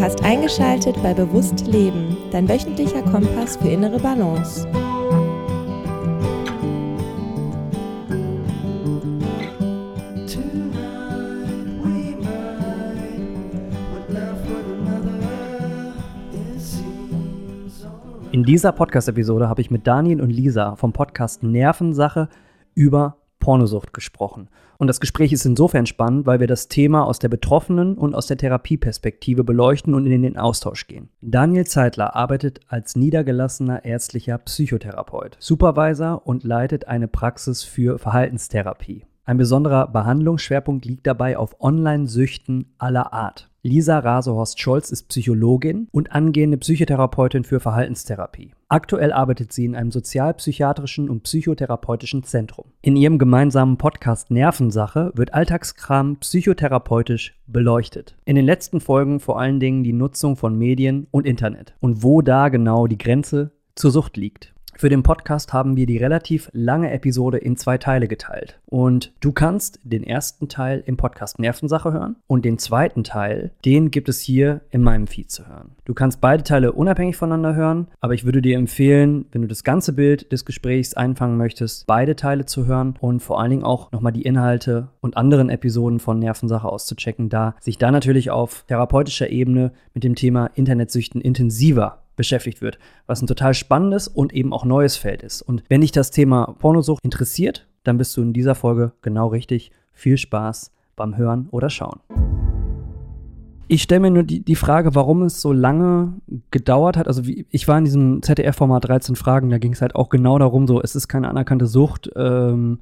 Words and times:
Hast 0.00 0.24
eingeschaltet 0.24 0.96
bei 1.02 1.12
Bewusst 1.12 1.66
Leben, 1.66 2.16
dein 2.30 2.48
wöchentlicher 2.48 3.02
Kompass 3.02 3.58
für 3.58 3.68
innere 3.68 3.98
Balance. 4.00 4.66
In 18.32 18.44
dieser 18.44 18.72
Podcast-Episode 18.72 19.50
habe 19.50 19.60
ich 19.60 19.70
mit 19.70 19.86
Daniel 19.86 20.22
und 20.22 20.30
Lisa 20.30 20.76
vom 20.76 20.94
Podcast 20.94 21.42
Nervensache 21.42 22.30
über 22.74 23.19
Pornosucht 23.40 23.92
gesprochen. 23.92 24.48
Und 24.78 24.86
das 24.86 25.00
Gespräch 25.00 25.32
ist 25.32 25.44
insofern 25.44 25.86
spannend, 25.86 26.26
weil 26.26 26.38
wir 26.38 26.46
das 26.46 26.68
Thema 26.68 27.04
aus 27.04 27.18
der 27.18 27.28
Betroffenen 27.28 27.98
und 27.98 28.14
aus 28.14 28.28
der 28.28 28.36
Therapieperspektive 28.36 29.42
beleuchten 29.42 29.94
und 29.94 30.06
in 30.06 30.22
den 30.22 30.36
Austausch 30.36 30.86
gehen. 30.86 31.08
Daniel 31.20 31.66
Zeitler 31.66 32.14
arbeitet 32.14 32.60
als 32.68 32.94
niedergelassener 32.94 33.84
ärztlicher 33.84 34.38
Psychotherapeut, 34.38 35.36
Supervisor 35.40 36.26
und 36.26 36.44
leitet 36.44 36.86
eine 36.86 37.08
Praxis 37.08 37.64
für 37.64 37.98
Verhaltenstherapie. 37.98 39.04
Ein 39.24 39.36
besonderer 39.36 39.88
Behandlungsschwerpunkt 39.88 40.84
liegt 40.86 41.06
dabei 41.06 41.36
auf 41.36 41.60
Online-Süchten 41.60 42.72
aller 42.78 43.12
Art. 43.12 43.49
Lisa 43.62 43.98
Rasehorst-Scholz 43.98 44.90
ist 44.90 45.08
Psychologin 45.08 45.88
und 45.92 46.12
angehende 46.12 46.56
Psychotherapeutin 46.56 47.44
für 47.44 47.60
Verhaltenstherapie. 47.60 48.52
Aktuell 48.70 49.12
arbeitet 49.12 49.52
sie 49.52 49.66
in 49.66 49.74
einem 49.76 49.90
sozialpsychiatrischen 49.90 51.10
und 51.10 51.24
psychotherapeutischen 51.24 52.22
Zentrum. 52.22 52.72
In 52.80 52.96
ihrem 52.96 53.18
gemeinsamen 53.18 53.76
Podcast 53.76 54.30
Nervensache 54.30 55.12
wird 55.14 55.34
Alltagskram 55.34 56.16
psychotherapeutisch 56.16 57.38
beleuchtet. 57.46 58.16
In 58.24 58.36
den 58.36 58.46
letzten 58.46 58.80
Folgen 58.80 59.20
vor 59.20 59.38
allen 59.38 59.60
Dingen 59.60 59.84
die 59.84 59.92
Nutzung 59.92 60.36
von 60.36 60.56
Medien 60.56 61.06
und 61.10 61.26
Internet 61.26 61.74
und 61.80 62.02
wo 62.02 62.22
da 62.22 62.48
genau 62.48 62.86
die 62.86 62.96
Grenze 62.96 63.52
zur 63.74 63.90
Sucht 63.90 64.16
liegt. 64.16 64.54
Für 64.80 64.88
den 64.88 65.02
Podcast 65.02 65.52
haben 65.52 65.76
wir 65.76 65.84
die 65.84 65.98
relativ 65.98 66.48
lange 66.54 66.90
Episode 66.90 67.36
in 67.36 67.58
zwei 67.58 67.76
Teile 67.76 68.08
geteilt. 68.08 68.58
Und 68.64 69.12
du 69.20 69.30
kannst 69.30 69.78
den 69.82 70.02
ersten 70.02 70.48
Teil 70.48 70.82
im 70.86 70.96
Podcast 70.96 71.38
Nervensache 71.38 71.92
hören 71.92 72.16
und 72.26 72.46
den 72.46 72.56
zweiten 72.56 73.04
Teil, 73.04 73.50
den 73.66 73.90
gibt 73.90 74.08
es 74.08 74.20
hier 74.20 74.62
in 74.70 74.80
meinem 74.80 75.06
Feed 75.06 75.30
zu 75.30 75.46
hören. 75.46 75.72
Du 75.84 75.92
kannst 75.92 76.22
beide 76.22 76.44
Teile 76.44 76.72
unabhängig 76.72 77.18
voneinander 77.18 77.54
hören, 77.54 77.88
aber 78.00 78.14
ich 78.14 78.24
würde 78.24 78.40
dir 78.40 78.56
empfehlen, 78.56 79.26
wenn 79.32 79.42
du 79.42 79.48
das 79.48 79.64
ganze 79.64 79.92
Bild 79.92 80.32
des 80.32 80.46
Gesprächs 80.46 80.94
einfangen 80.94 81.36
möchtest, 81.36 81.86
beide 81.86 82.16
Teile 82.16 82.46
zu 82.46 82.64
hören 82.64 82.94
und 83.00 83.20
vor 83.20 83.38
allen 83.38 83.50
Dingen 83.50 83.64
auch 83.64 83.92
nochmal 83.92 84.12
die 84.12 84.22
Inhalte 84.22 84.88
und 85.02 85.14
anderen 85.14 85.50
Episoden 85.50 86.00
von 86.00 86.18
Nervensache 86.18 86.66
auszuchecken, 86.66 87.28
da 87.28 87.54
sich 87.60 87.76
da 87.76 87.90
natürlich 87.90 88.30
auf 88.30 88.64
therapeutischer 88.66 89.28
Ebene 89.28 89.72
mit 89.92 90.04
dem 90.04 90.14
Thema 90.14 90.46
Internetsüchten 90.54 91.20
intensiver 91.20 91.98
beschäftigt 92.20 92.60
wird, 92.60 92.78
was 93.06 93.22
ein 93.22 93.26
total 93.26 93.54
spannendes 93.54 94.06
und 94.06 94.34
eben 94.34 94.52
auch 94.52 94.66
neues 94.66 94.98
Feld 94.98 95.22
ist. 95.22 95.40
Und 95.40 95.62
wenn 95.68 95.80
dich 95.80 95.90
das 95.90 96.10
Thema 96.10 96.54
Pornosucht 96.58 97.02
interessiert, 97.02 97.66
dann 97.82 97.96
bist 97.96 98.14
du 98.14 98.20
in 98.20 98.34
dieser 98.34 98.54
Folge 98.54 98.92
genau 99.00 99.28
richtig. 99.28 99.70
Viel 99.94 100.18
Spaß 100.18 100.70
beim 100.96 101.16
Hören 101.16 101.48
oder 101.50 101.70
Schauen. 101.70 102.00
Ich 103.68 103.82
stelle 103.82 104.00
mir 104.00 104.10
nur 104.10 104.22
die, 104.22 104.44
die 104.44 104.54
Frage, 104.54 104.94
warum 104.94 105.22
es 105.22 105.40
so 105.40 105.54
lange 105.54 106.12
gedauert 106.50 106.98
hat. 106.98 107.08
Also 107.08 107.26
wie, 107.26 107.46
ich 107.48 107.66
war 107.68 107.78
in 107.78 107.86
diesem 107.86 108.20
ZDF-Format 108.20 108.86
13 108.86 109.16
Fragen, 109.16 109.48
da 109.48 109.56
ging 109.56 109.72
es 109.72 109.80
halt 109.80 109.94
auch 109.94 110.10
genau 110.10 110.38
darum, 110.38 110.66
so 110.66 110.82
es 110.82 110.94
ist 110.94 111.08
keine 111.08 111.28
anerkannte 111.30 111.66
Sucht. 111.66 112.10
Ähm, 112.16 112.80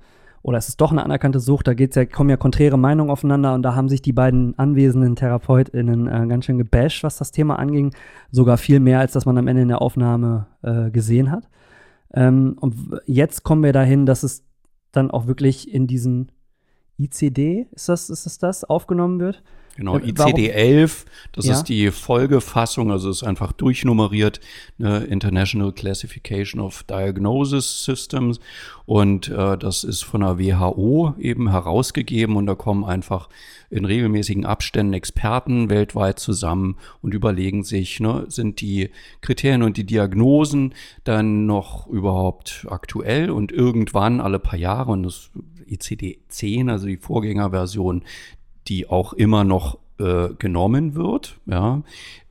oder 0.49 0.57
es 0.57 0.71
ist 0.71 0.81
doch 0.81 0.93
eine 0.93 1.05
anerkannte 1.05 1.41
Sucht, 1.41 1.67
da 1.67 1.75
geht's 1.75 1.95
ja, 1.95 2.07
kommen 2.07 2.31
ja 2.31 2.39
konträre 2.39 2.79
Meinungen 2.79 3.11
aufeinander 3.11 3.53
und 3.53 3.63
da 3.63 3.75
haben 3.75 3.91
sich 3.91 4.01
die 4.01 4.15
beiden 4.15 4.59
anwesenden 4.59 5.15
TherapeutInnen 5.15 6.07
äh, 6.07 6.27
ganz 6.27 6.47
schön 6.47 6.57
gebasht, 6.57 7.05
was 7.05 7.19
das 7.19 7.33
Thema 7.33 7.59
anging. 7.59 7.95
Sogar 8.31 8.57
viel 8.57 8.81
mehr, 8.81 8.99
als 9.01 9.13
das 9.13 9.27
man 9.27 9.37
am 9.37 9.47
Ende 9.47 9.61
in 9.61 9.69
der 9.69 9.83
Aufnahme 9.83 10.47
äh, 10.63 10.91
gesehen 10.91 11.31
hat. 11.31 11.51
Ähm, 12.15 12.57
und 12.59 12.99
jetzt 13.05 13.43
kommen 13.43 13.63
wir 13.63 13.75
dahin, 13.75 14.07
dass 14.07 14.23
es 14.23 14.43
dann 14.91 15.11
auch 15.11 15.27
wirklich 15.27 15.71
in 15.71 15.87
diesen 15.87 16.33
ICD, 16.99 17.67
ist 17.73 17.89
das, 17.89 18.11
ist 18.11 18.27
das, 18.27 18.39
das 18.39 18.65
aufgenommen 18.65 19.21
wird? 19.21 19.43
Genau, 19.79 19.97
äh, 19.97 20.11
ICD-11, 20.11 21.05
das 21.31 21.47
ja? 21.47 21.53
ist 21.53 21.65
die 21.65 21.93
Folgefassung, 21.93 22.91
also 22.91 23.11
ist 23.11 23.23
einfach 23.23 23.53
durchnummeriert, 23.53 24.41
eine 24.81 25.05
International 25.05 25.73
Classification 25.73 26.61
of 26.61 26.83
Diagnosis 26.83 27.85
Systems 27.85 28.41
und 28.87 29.29
äh, 29.29 29.57
das 29.57 29.85
ist 29.85 30.03
von 30.03 30.23
der 30.23 30.41
WHO 30.41 31.15
eben 31.21 31.51
herausgegeben 31.51 32.35
und 32.35 32.47
da 32.47 32.57
kommen 32.57 32.85
einfach 32.85 33.29
in 33.71 33.85
regelmäßigen 33.85 34.47
Abständen 34.47 34.95
Experten 34.95 35.71
weltweit 35.71 36.19
zusammen 36.19 36.77
und 37.01 37.15
überlegen 37.15 37.63
sich, 37.63 38.01
ne, 38.01 38.25
sind 38.29 38.61
die 38.61 38.91
Kriterien 39.21 39.63
und 39.63 39.77
die 39.77 39.87
Diagnosen 39.87 40.75
dann 41.05 41.47
noch 41.47 41.87
überhaupt 41.87 42.67
aktuell 42.69 43.31
und 43.31 43.53
irgendwann 43.53 44.21
alle 44.21 44.41
paar 44.41 44.59
Jahre 44.59 44.91
und 44.91 45.05
das 45.05 45.31
ICD-10, 45.69 46.71
also 46.71 46.87
die 46.87 46.97
Vorgängerversion, 46.97 48.03
die 48.67 48.89
auch 48.89 49.13
immer 49.13 49.45
noch 49.45 49.79
äh, 49.99 50.29
genommen 50.39 50.95
wird. 50.95 51.39
Ja, 51.47 51.83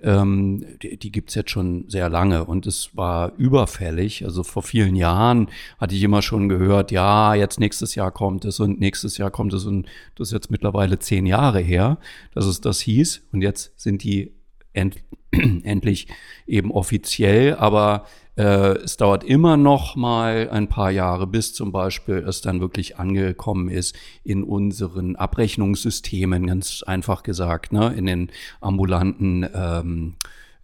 ähm, 0.01 0.65
die, 0.81 0.97
die 0.97 1.11
gibt 1.11 1.29
es 1.29 1.35
jetzt 1.35 1.51
schon 1.51 1.85
sehr 1.89 2.09
lange 2.09 2.45
und 2.45 2.65
es 2.65 2.95
war 2.95 3.33
überfällig. 3.37 4.23
Also 4.23 4.43
vor 4.43 4.63
vielen 4.63 4.95
Jahren 4.95 5.49
hatte 5.77 5.95
ich 5.95 6.03
immer 6.03 6.21
schon 6.21 6.47
gehört, 6.47 6.91
ja, 6.91 7.35
jetzt 7.35 7.59
nächstes 7.59 7.95
Jahr 7.95 8.11
kommt 8.11 8.45
es 8.45 8.59
und 8.59 8.79
nächstes 8.79 9.17
Jahr 9.17 9.31
kommt 9.31 9.53
es 9.53 9.65
und 9.65 9.87
das 10.15 10.29
ist 10.29 10.33
jetzt 10.33 10.51
mittlerweile 10.51 10.99
zehn 10.99 11.25
Jahre 11.25 11.59
her, 11.59 11.97
dass 12.33 12.45
es 12.45 12.61
das 12.61 12.79
hieß 12.79 13.23
und 13.33 13.41
jetzt 13.41 13.77
sind 13.77 14.03
die 14.03 14.31
end 14.73 15.03
endlich 15.31 16.07
eben 16.45 16.71
offiziell, 16.71 17.55
aber 17.55 18.05
es 18.43 18.97
dauert 18.97 19.23
immer 19.23 19.57
noch 19.57 19.95
mal 19.95 20.49
ein 20.51 20.67
paar 20.69 20.91
Jahre, 20.91 21.27
bis 21.27 21.53
zum 21.53 21.71
Beispiel 21.71 22.17
es 22.17 22.41
dann 22.41 22.61
wirklich 22.61 22.97
angekommen 22.97 23.69
ist 23.69 23.95
in 24.23 24.43
unseren 24.43 25.15
Abrechnungssystemen, 25.15 26.47
ganz 26.47 26.83
einfach 26.85 27.23
gesagt, 27.23 27.73
ne, 27.73 27.93
in 27.95 28.05
den 28.05 28.31
ambulanten 28.61 29.47
ähm, 29.53 30.15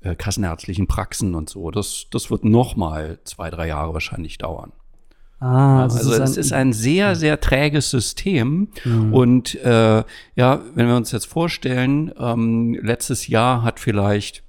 äh, 0.01 0.16
kassenärztlichen 0.16 0.88
Praxen 0.88 1.33
und 1.33 1.50
so. 1.50 1.72
Das, 1.72 2.07
das 2.12 2.29
wird 2.29 2.44
noch 2.45 2.75
mal 2.75 3.19
zwei, 3.23 3.50
drei 3.50 3.67
Jahre 3.67 3.94
wahrscheinlich 3.94 4.38
dauern. 4.38 4.72
Ah, 5.39 5.83
also, 5.83 6.12
also 6.12 6.23
es 6.23 6.38
ist 6.38 6.53
ein 6.53 6.72
sehr, 6.72 7.16
sehr 7.16 7.39
träges 7.39 7.89
System. 7.89 8.69
Mhm. 8.85 9.13
Und 9.13 9.56
äh, 9.56 10.03
ja, 10.35 10.62
wenn 10.73 10.88
wir 10.88 10.95
uns 10.95 11.12
jetzt 11.12 11.25
vorstellen, 11.25 12.13
ähm, 12.17 12.78
letztes 12.81 13.28
Jahr 13.28 13.63
hat 13.63 13.79
vielleicht 13.79 14.42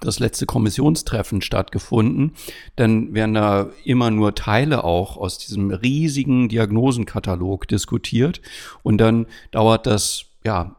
das 0.00 0.18
letzte 0.18 0.46
Kommissionstreffen 0.46 1.42
stattgefunden, 1.42 2.32
dann 2.76 3.14
werden 3.14 3.34
da 3.34 3.70
immer 3.84 4.10
nur 4.10 4.34
Teile 4.34 4.84
auch 4.84 5.16
aus 5.16 5.38
diesem 5.38 5.70
riesigen 5.70 6.48
Diagnosenkatalog 6.48 7.68
diskutiert. 7.68 8.40
Und 8.82 8.98
dann 8.98 9.26
dauert 9.50 9.86
das 9.86 10.26
ja 10.44 10.76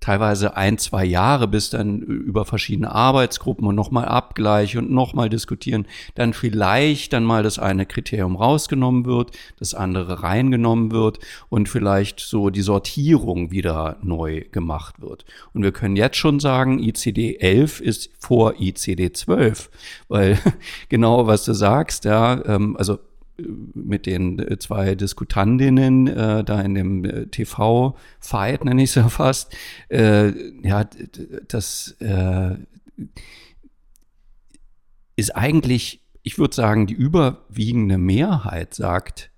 teilweise 0.00 0.56
ein, 0.56 0.78
zwei 0.78 1.04
Jahre, 1.04 1.48
bis 1.48 1.70
dann 1.70 2.00
über 2.00 2.44
verschiedene 2.44 2.92
Arbeitsgruppen 2.92 3.66
und 3.66 3.74
nochmal 3.74 4.06
Abgleich 4.06 4.76
und 4.76 4.90
nochmal 4.90 5.28
diskutieren, 5.28 5.86
dann 6.14 6.32
vielleicht 6.32 7.12
dann 7.12 7.24
mal 7.24 7.42
das 7.42 7.58
eine 7.58 7.86
Kriterium 7.86 8.36
rausgenommen 8.36 9.04
wird, 9.04 9.32
das 9.58 9.74
andere 9.74 10.22
reingenommen 10.22 10.92
wird 10.92 11.18
und 11.48 11.68
vielleicht 11.68 12.20
so 12.20 12.50
die 12.50 12.62
Sortierung 12.62 13.50
wieder 13.50 13.96
neu 14.02 14.44
gemacht 14.52 15.00
wird. 15.00 15.24
Und 15.52 15.62
wir 15.62 15.72
können 15.72 15.96
jetzt 15.96 16.16
schon 16.16 16.40
sagen, 16.40 16.78
ICD 16.78 17.38
11 17.40 17.80
ist 17.80 18.10
vor 18.18 18.54
ICD 18.58 19.12
12, 19.12 19.70
weil 20.08 20.38
genau 20.88 21.26
was 21.26 21.44
du 21.44 21.52
sagst, 21.52 22.04
ja, 22.04 22.44
ähm, 22.46 22.76
also 22.76 22.98
mit 23.38 24.06
den 24.06 24.38
äh, 24.38 24.58
zwei 24.58 24.94
Diskutantinnen 24.94 26.06
äh, 26.08 26.44
da 26.44 26.60
in 26.60 26.74
dem 26.74 27.04
äh, 27.04 27.26
TV-Fight, 27.26 28.64
nenne 28.64 28.82
ich 28.82 28.90
es 28.90 28.94
ja 28.96 29.08
fast, 29.08 29.54
äh, 29.88 30.32
ja, 30.62 30.84
das 31.48 31.96
äh, 32.00 32.56
ist 35.16 35.36
eigentlich, 35.36 36.04
ich 36.22 36.38
würde 36.38 36.54
sagen, 36.54 36.86
die 36.86 36.94
überwiegende 36.94 37.98
Mehrheit 37.98 38.74
sagt, 38.74 39.30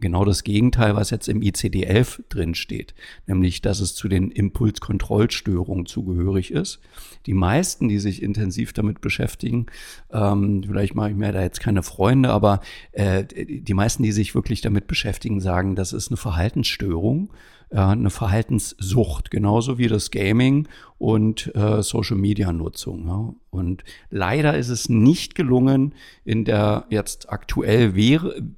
genau 0.00 0.24
das 0.24 0.44
Gegenteil, 0.44 0.96
was 0.96 1.10
jetzt 1.10 1.28
im 1.28 1.40
ICD-11 1.40 2.24
drin 2.28 2.54
steht, 2.54 2.94
nämlich, 3.26 3.62
dass 3.62 3.80
es 3.80 3.94
zu 3.94 4.08
den 4.08 4.30
Impulskontrollstörungen 4.30 5.86
zugehörig 5.86 6.50
ist. 6.50 6.80
Die 7.26 7.34
meisten, 7.34 7.88
die 7.88 7.98
sich 7.98 8.22
intensiv 8.22 8.72
damit 8.72 9.00
beschäftigen, 9.00 9.66
ähm, 10.12 10.62
vielleicht 10.66 10.94
mache 10.94 11.10
ich 11.10 11.16
mir 11.16 11.32
da 11.32 11.42
jetzt 11.42 11.60
keine 11.60 11.82
Freunde, 11.82 12.30
aber 12.30 12.60
äh, 12.92 13.24
die 13.24 13.74
meisten, 13.74 14.02
die 14.02 14.12
sich 14.12 14.34
wirklich 14.34 14.60
damit 14.60 14.86
beschäftigen, 14.86 15.40
sagen, 15.40 15.76
das 15.76 15.92
ist 15.92 16.08
eine 16.08 16.16
Verhaltensstörung 16.16 17.30
ja, 17.72 17.90
eine 17.90 18.10
Verhaltenssucht, 18.10 19.30
genauso 19.30 19.76
wie 19.76 19.88
das 19.88 20.10
Gaming 20.10 20.68
und 20.98 21.54
äh, 21.56 21.82
Social 21.82 22.16
Media 22.16 22.52
Nutzung. 22.52 23.06
Ja. 23.08 23.34
Und 23.50 23.82
leider 24.10 24.56
ist 24.56 24.68
es 24.68 24.88
nicht 24.88 25.34
gelungen, 25.34 25.94
in 26.24 26.44
der 26.44 26.86
jetzt 26.90 27.30
aktuell 27.30 27.94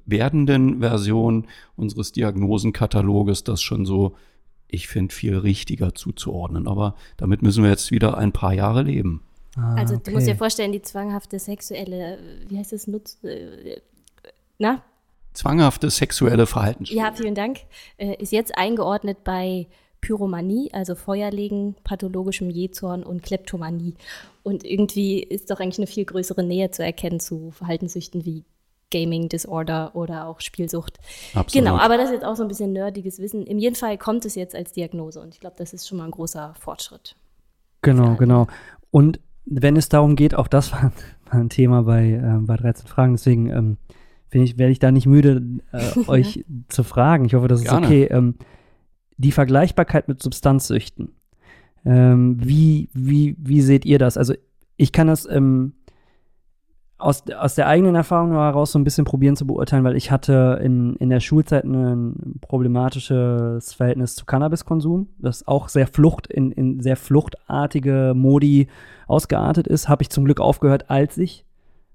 werdenden 0.05 0.79
Version 0.79 1.47
unseres 1.75 2.11
Diagnosenkataloges 2.11 3.43
das 3.43 3.61
schon 3.61 3.85
so, 3.85 4.15
ich 4.67 4.87
finde, 4.87 5.13
viel 5.13 5.37
richtiger 5.37 5.95
zuzuordnen. 5.95 6.67
Aber 6.67 6.95
damit 7.17 7.41
müssen 7.41 7.63
wir 7.63 7.71
jetzt 7.71 7.91
wieder 7.91 8.17
ein 8.17 8.31
paar 8.31 8.53
Jahre 8.53 8.83
leben. 8.83 9.23
Ah, 9.57 9.73
also 9.73 9.97
du 9.97 10.11
musst 10.11 10.27
dir 10.27 10.35
vorstellen, 10.35 10.71
die 10.71 10.83
zwanghafte 10.83 11.39
sexuelle, 11.39 12.19
wie 12.47 12.57
heißt 12.59 12.73
das, 12.73 12.85
Nutz, 12.87 13.17
äh, 13.23 13.81
na? 14.59 14.83
Zwanghafte 15.39 15.89
sexuelle 15.89 16.45
Verhaltensstörung. 16.45 17.05
Ja, 17.05 17.13
vielen 17.13 17.33
Dank. 17.33 17.59
Äh, 17.97 18.15
ist 18.15 18.33
jetzt 18.33 18.57
eingeordnet 18.57 19.23
bei 19.23 19.67
Pyromanie, 20.01 20.69
also 20.73 20.95
Feuerlegen, 20.95 21.75
pathologischem 21.85 22.49
Jezorn 22.49 23.03
und 23.03 23.23
Kleptomanie. 23.23 23.95
Und 24.43 24.65
irgendwie 24.65 25.23
ist 25.23 25.49
doch 25.49 25.61
eigentlich 25.61 25.77
eine 25.77 25.87
viel 25.87 26.03
größere 26.03 26.43
Nähe 26.43 26.71
zu 26.71 26.83
erkennen 26.83 27.21
zu 27.21 27.51
Verhaltenssüchten 27.51 28.25
wie 28.25 28.43
Gaming 28.91 29.29
Disorder 29.29 29.95
oder 29.95 30.27
auch 30.27 30.41
Spielsucht. 30.41 30.97
Absolut. 31.33 31.53
Genau, 31.53 31.77
aber 31.77 31.95
das 31.95 32.07
ist 32.07 32.15
jetzt 32.15 32.25
auch 32.25 32.35
so 32.35 32.43
ein 32.43 32.49
bisschen 32.49 32.73
nerdiges 32.73 33.19
Wissen. 33.19 33.45
Im 33.45 33.59
jeden 33.59 33.75
Fall 33.75 33.97
kommt 33.97 34.25
es 34.25 34.35
jetzt 34.35 34.55
als 34.55 34.73
Diagnose 34.73 35.21
und 35.21 35.33
ich 35.33 35.39
glaube, 35.39 35.55
das 35.57 35.73
ist 35.73 35.87
schon 35.87 35.99
mal 35.99 36.05
ein 36.05 36.11
großer 36.11 36.53
Fortschritt. 36.59 37.15
Genau, 37.81 38.15
genau. 38.15 38.47
Und 38.91 39.21
wenn 39.45 39.77
es 39.77 39.87
darum 39.87 40.17
geht, 40.17 40.35
auch 40.35 40.49
das 40.49 40.73
war, 40.73 40.91
ein 41.29 41.47
Thema 41.47 41.83
bei, 41.83 42.09
äh, 42.09 42.39
bei 42.41 42.57
13 42.57 42.87
Fragen, 42.87 43.13
deswegen 43.13 43.49
ähm, 43.49 43.77
ich, 44.31 44.57
werde 44.57 44.71
ich 44.71 44.79
da 44.79 44.91
nicht 44.91 45.07
müde, 45.07 45.41
äh, 45.71 45.99
euch 46.07 46.45
zu 46.67 46.83
fragen. 46.83 47.25
Ich 47.25 47.33
hoffe, 47.33 47.47
das 47.47 47.61
ist 47.61 47.69
Gerne. 47.69 47.85
okay. 47.85 48.03
Ähm, 48.05 48.35
die 49.17 49.31
Vergleichbarkeit 49.31 50.07
mit 50.07 50.21
Substanzsüchten. 50.21 51.13
Ähm, 51.85 52.37
wie, 52.39 52.89
wie, 52.93 53.35
wie 53.39 53.61
seht 53.61 53.85
ihr 53.85 53.99
das? 53.99 54.17
Also 54.17 54.33
ich 54.77 54.91
kann 54.91 55.07
das 55.07 55.27
ähm, 55.29 55.73
aus, 56.99 57.23
aus 57.31 57.55
der 57.55 57.67
eigenen 57.67 57.95
Erfahrung 57.95 58.31
heraus 58.31 58.73
so 58.73 58.79
ein 58.79 58.83
bisschen 58.83 59.05
probieren 59.05 59.37
zu 59.37 59.47
beurteilen, 59.47 59.83
weil 59.83 59.95
ich 59.95 60.11
hatte 60.11 60.59
in, 60.61 60.95
in 60.97 61.09
der 61.09 61.21
Schulzeit 61.21 61.63
ein 61.63 62.39
problematisches 62.41 63.73
Verhältnis 63.73 64.15
zu 64.15 64.25
Cannabiskonsum, 64.25 65.07
das 65.17 65.47
auch 65.47 65.69
sehr 65.69 65.87
Flucht, 65.87 66.27
in, 66.27 66.51
in 66.51 66.81
sehr 66.81 66.97
fluchtartige 66.97 68.13
Modi 68.15 68.67
ausgeartet 69.07 69.67
ist. 69.67 69.87
Habe 69.87 70.03
ich 70.03 70.09
zum 70.09 70.25
Glück 70.25 70.41
aufgehört, 70.41 70.89
als 70.89 71.17
ich, 71.17 71.45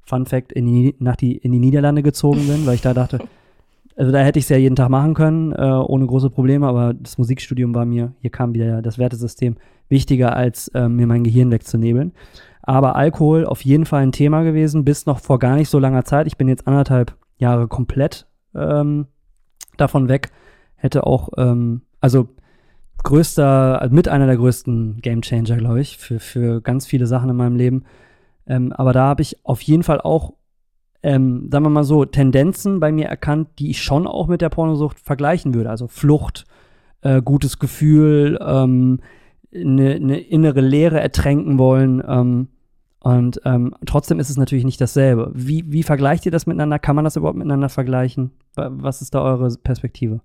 Fun 0.04 0.26
Fact, 0.26 0.52
in 0.52 0.66
die, 0.66 0.94
nach 0.98 1.16
die, 1.16 1.36
in 1.36 1.52
die 1.52 1.58
Niederlande 1.58 2.02
gezogen 2.02 2.46
bin, 2.46 2.66
weil 2.66 2.74
ich 2.74 2.82
da 2.82 2.94
dachte, 2.94 3.20
also 3.96 4.12
da 4.12 4.18
hätte 4.18 4.38
ich 4.38 4.44
es 4.44 4.48
ja 4.48 4.56
jeden 4.56 4.76
Tag 4.76 4.88
machen 4.88 5.14
können, 5.14 5.52
äh, 5.52 5.62
ohne 5.62 6.06
große 6.06 6.30
Probleme, 6.30 6.66
aber 6.66 6.94
das 6.94 7.18
Musikstudium 7.18 7.74
war 7.74 7.84
mir, 7.84 8.12
hier 8.20 8.30
kam 8.30 8.54
wieder 8.54 8.82
das 8.82 8.98
Wertesystem, 8.98 9.56
wichtiger, 9.88 10.36
als 10.36 10.68
äh, 10.68 10.88
mir 10.88 11.06
mein 11.06 11.24
Gehirn 11.24 11.50
wegzunebeln. 11.50 12.12
Aber 12.62 12.96
Alkohol 12.96 13.44
auf 13.44 13.62
jeden 13.62 13.84
Fall 13.84 14.02
ein 14.02 14.12
Thema 14.12 14.42
gewesen, 14.42 14.84
bis 14.84 15.04
noch 15.06 15.20
vor 15.20 15.38
gar 15.38 15.56
nicht 15.56 15.68
so 15.68 15.78
langer 15.78 16.04
Zeit. 16.04 16.26
Ich 16.26 16.38
bin 16.38 16.48
jetzt 16.48 16.66
anderthalb 16.66 17.14
Jahre 17.36 17.68
komplett 17.68 18.26
ähm, 18.54 19.06
davon 19.76 20.08
weg. 20.08 20.30
Hätte 20.76 21.06
auch, 21.06 21.28
ähm, 21.36 21.82
also 22.00 22.28
größter, 23.02 23.82
also 23.82 23.94
mit 23.94 24.08
einer 24.08 24.26
der 24.26 24.36
größten 24.36 25.00
Gamechanger, 25.02 25.56
glaube 25.58 25.80
ich, 25.80 25.98
für, 25.98 26.18
für 26.20 26.62
ganz 26.62 26.86
viele 26.86 27.06
Sachen 27.06 27.28
in 27.28 27.36
meinem 27.36 27.56
Leben. 27.56 27.84
Ähm, 28.46 28.72
aber 28.72 28.92
da 28.92 29.04
habe 29.04 29.22
ich 29.22 29.44
auf 29.44 29.60
jeden 29.62 29.82
Fall 29.82 30.00
auch, 30.00 30.34
ähm, 31.02 31.48
sagen 31.50 31.64
wir 31.64 31.70
mal 31.70 31.84
so, 31.84 32.04
Tendenzen 32.04 32.80
bei 32.80 32.92
mir 32.92 33.06
erkannt, 33.06 33.48
die 33.58 33.70
ich 33.70 33.82
schon 33.82 34.06
auch 34.06 34.26
mit 34.26 34.40
der 34.40 34.48
Pornosucht 34.48 34.98
vergleichen 34.98 35.54
würde. 35.54 35.70
Also 35.70 35.88
Flucht, 35.88 36.44
äh, 37.02 37.22
gutes 37.22 37.58
Gefühl, 37.58 38.38
ähm, 38.40 39.00
eine, 39.54 39.94
eine 39.94 40.20
innere 40.20 40.60
Leere 40.60 41.00
ertränken 41.00 41.58
wollen. 41.58 42.02
Ähm, 42.06 42.48
und 43.00 43.40
ähm, 43.44 43.74
trotzdem 43.84 44.18
ist 44.18 44.30
es 44.30 44.38
natürlich 44.38 44.64
nicht 44.64 44.80
dasselbe. 44.80 45.30
Wie, 45.34 45.70
wie 45.70 45.82
vergleicht 45.82 46.24
ihr 46.24 46.32
das 46.32 46.46
miteinander? 46.46 46.78
Kann 46.78 46.96
man 46.96 47.04
das 47.04 47.16
überhaupt 47.16 47.36
miteinander 47.36 47.68
vergleichen? 47.68 48.30
Was 48.54 49.02
ist 49.02 49.14
da 49.14 49.22
eure 49.22 49.54
Perspektive? 49.62 50.20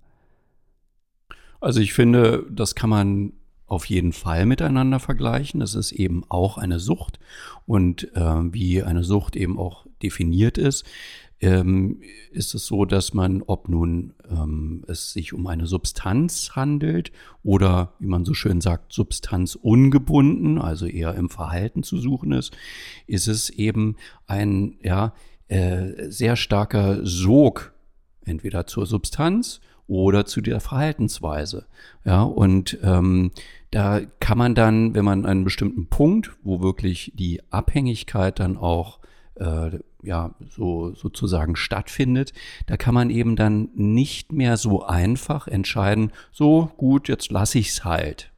Also 1.60 1.80
ich 1.80 1.92
finde, 1.92 2.46
das 2.50 2.74
kann 2.74 2.88
man 2.88 3.34
auf 3.70 3.84
jeden 3.84 4.12
Fall 4.12 4.46
miteinander 4.46 4.98
vergleichen. 4.98 5.62
Es 5.62 5.76
ist 5.76 5.92
eben 5.92 6.24
auch 6.28 6.58
eine 6.58 6.80
Sucht 6.80 7.20
und 7.66 8.14
äh, 8.16 8.52
wie 8.52 8.82
eine 8.82 9.04
Sucht 9.04 9.36
eben 9.36 9.58
auch 9.58 9.86
definiert 10.02 10.58
ist, 10.58 10.84
ähm, 11.40 12.02
ist 12.32 12.54
es 12.54 12.66
so, 12.66 12.84
dass 12.84 13.14
man, 13.14 13.42
ob 13.42 13.68
nun 13.68 14.12
ähm, 14.28 14.84
es 14.88 15.12
sich 15.12 15.32
um 15.32 15.46
eine 15.46 15.66
Substanz 15.66 16.50
handelt 16.56 17.12
oder, 17.44 17.94
wie 18.00 18.08
man 18.08 18.24
so 18.24 18.34
schön 18.34 18.60
sagt, 18.60 18.92
substanzungebunden, 18.92 20.58
also 20.58 20.86
eher 20.86 21.14
im 21.14 21.30
Verhalten 21.30 21.84
zu 21.84 21.98
suchen 21.98 22.32
ist, 22.32 22.56
ist 23.06 23.28
es 23.28 23.50
eben 23.50 23.96
ein 24.26 24.78
ja, 24.82 25.14
äh, 25.46 26.10
sehr 26.10 26.34
starker 26.34 27.06
Sog 27.06 27.72
entweder 28.24 28.66
zur 28.66 28.84
Substanz 28.84 29.60
oder 29.90 30.24
zu 30.24 30.40
der 30.40 30.60
Verhaltensweise. 30.60 31.66
Ja, 32.04 32.22
und 32.22 32.78
ähm, 32.82 33.32
da 33.72 34.00
kann 34.20 34.38
man 34.38 34.54
dann, 34.54 34.94
wenn 34.94 35.04
man 35.04 35.26
einen 35.26 35.42
bestimmten 35.42 35.86
Punkt, 35.86 36.30
wo 36.44 36.60
wirklich 36.60 37.12
die 37.16 37.42
Abhängigkeit 37.50 38.38
dann 38.38 38.56
auch 38.56 39.00
äh, 39.34 39.78
ja, 40.02 40.34
so 40.48 40.94
sozusagen 40.94 41.56
stattfindet, 41.56 42.32
da 42.66 42.76
kann 42.76 42.94
man 42.94 43.10
eben 43.10 43.34
dann 43.34 43.68
nicht 43.74 44.32
mehr 44.32 44.56
so 44.56 44.84
einfach 44.84 45.48
entscheiden, 45.48 46.12
so 46.30 46.70
gut, 46.76 47.08
jetzt 47.08 47.32
lasse 47.32 47.58
ich's 47.58 47.84
halt. 47.84 48.30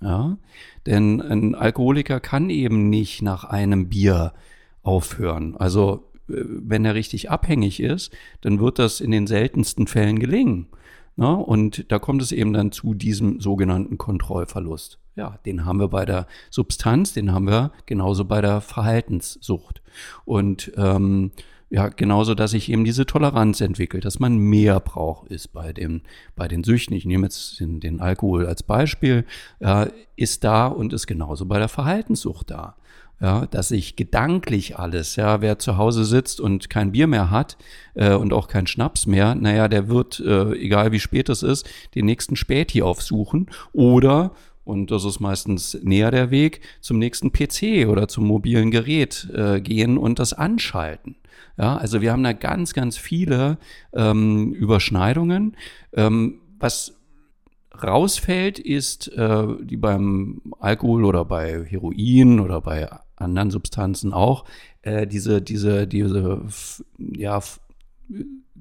Ja, 0.00 0.38
denn 0.86 1.20
ein 1.20 1.54
Alkoholiker 1.54 2.18
kann 2.18 2.50
eben 2.50 2.88
nicht 2.88 3.22
nach 3.22 3.44
einem 3.44 3.88
Bier 3.90 4.32
aufhören. 4.82 5.54
Also, 5.56 6.10
äh, 6.28 6.44
wenn 6.44 6.84
er 6.86 6.94
richtig 6.94 7.30
abhängig 7.30 7.80
ist, 7.80 8.10
dann 8.40 8.58
wird 8.58 8.78
das 8.78 9.00
in 9.00 9.10
den 9.10 9.26
seltensten 9.26 9.86
Fällen 9.86 10.18
gelingen. 10.18 10.68
Na, 11.16 11.34
und 11.34 11.90
da 11.92 11.98
kommt 11.98 12.22
es 12.22 12.32
eben 12.32 12.52
dann 12.52 12.72
zu 12.72 12.94
diesem 12.94 13.40
sogenannten 13.40 13.98
Kontrollverlust. 13.98 14.98
Ja, 15.16 15.38
den 15.46 15.64
haben 15.64 15.78
wir 15.78 15.88
bei 15.88 16.04
der 16.04 16.26
Substanz, 16.50 17.12
den 17.12 17.32
haben 17.32 17.46
wir 17.46 17.70
genauso 17.86 18.24
bei 18.24 18.40
der 18.40 18.60
Verhaltenssucht. 18.60 19.80
Und 20.24 20.72
ähm, 20.76 21.30
ja, 21.70 21.88
genauso, 21.88 22.34
dass 22.34 22.50
sich 22.50 22.70
eben 22.70 22.84
diese 22.84 23.06
Toleranz 23.06 23.60
entwickelt, 23.60 24.04
dass 24.04 24.18
man 24.18 24.36
mehr 24.36 24.80
braucht, 24.80 25.28
ist 25.28 25.52
bei 25.52 25.72
dem, 25.72 26.02
bei 26.36 26.48
den 26.48 26.64
Süchten. 26.64 26.96
Ich 26.96 27.04
nehme 27.04 27.26
jetzt 27.26 27.60
den, 27.60 28.00
Alkohol 28.00 28.46
als 28.46 28.62
Beispiel, 28.62 29.24
ja, 29.60 29.88
ist 30.16 30.44
da 30.44 30.66
und 30.66 30.92
ist 30.92 31.06
genauso 31.06 31.46
bei 31.46 31.58
der 31.58 31.68
Verhaltenssucht 31.68 32.50
da 32.50 32.76
ja, 33.20 33.46
dass 33.46 33.70
ich 33.70 33.96
gedanklich 33.96 34.78
alles, 34.78 35.16
ja, 35.16 35.40
wer 35.40 35.58
zu 35.58 35.76
Hause 35.76 36.04
sitzt 36.04 36.40
und 36.40 36.68
kein 36.68 36.92
Bier 36.92 37.06
mehr 37.06 37.30
hat 37.30 37.56
äh, 37.94 38.14
und 38.14 38.32
auch 38.32 38.48
kein 38.48 38.66
Schnaps 38.66 39.06
mehr, 39.06 39.34
naja, 39.34 39.68
der 39.68 39.88
wird, 39.88 40.20
äh, 40.20 40.52
egal 40.52 40.92
wie 40.92 41.00
spät 41.00 41.28
es 41.28 41.42
ist, 41.42 41.68
den 41.94 42.06
nächsten 42.06 42.36
Späti 42.36 42.82
aufsuchen 42.82 43.50
oder 43.72 44.32
und 44.64 44.90
das 44.90 45.04
ist 45.04 45.20
meistens 45.20 45.78
näher 45.82 46.10
der 46.10 46.30
Weg, 46.30 46.60
zum 46.80 46.98
nächsten 46.98 47.32
PC 47.32 47.86
oder 47.86 48.08
zum 48.08 48.26
mobilen 48.26 48.70
Gerät 48.70 49.28
äh, 49.34 49.60
gehen 49.60 49.98
und 49.98 50.18
das 50.18 50.32
anschalten. 50.32 51.16
Ja, 51.58 51.76
also 51.76 52.00
wir 52.00 52.12
haben 52.12 52.24
da 52.24 52.32
ganz, 52.32 52.72
ganz 52.72 52.96
viele 52.96 53.58
ähm, 53.92 54.52
Überschneidungen. 54.54 55.56
Ähm, 55.92 56.40
was 56.58 56.94
rausfällt, 57.82 58.58
ist, 58.58 59.08
äh, 59.08 59.46
die 59.62 59.76
beim 59.76 60.40
Alkohol 60.58 61.04
oder 61.04 61.24
bei 61.24 61.64
Heroin 61.64 62.40
oder 62.40 62.60
bei 62.60 62.88
anderen 63.16 63.50
Substanzen 63.50 64.12
auch, 64.12 64.44
äh, 64.82 65.06
diese, 65.06 65.40
diese, 65.42 65.86
diese, 65.86 66.42
ja, 66.98 67.40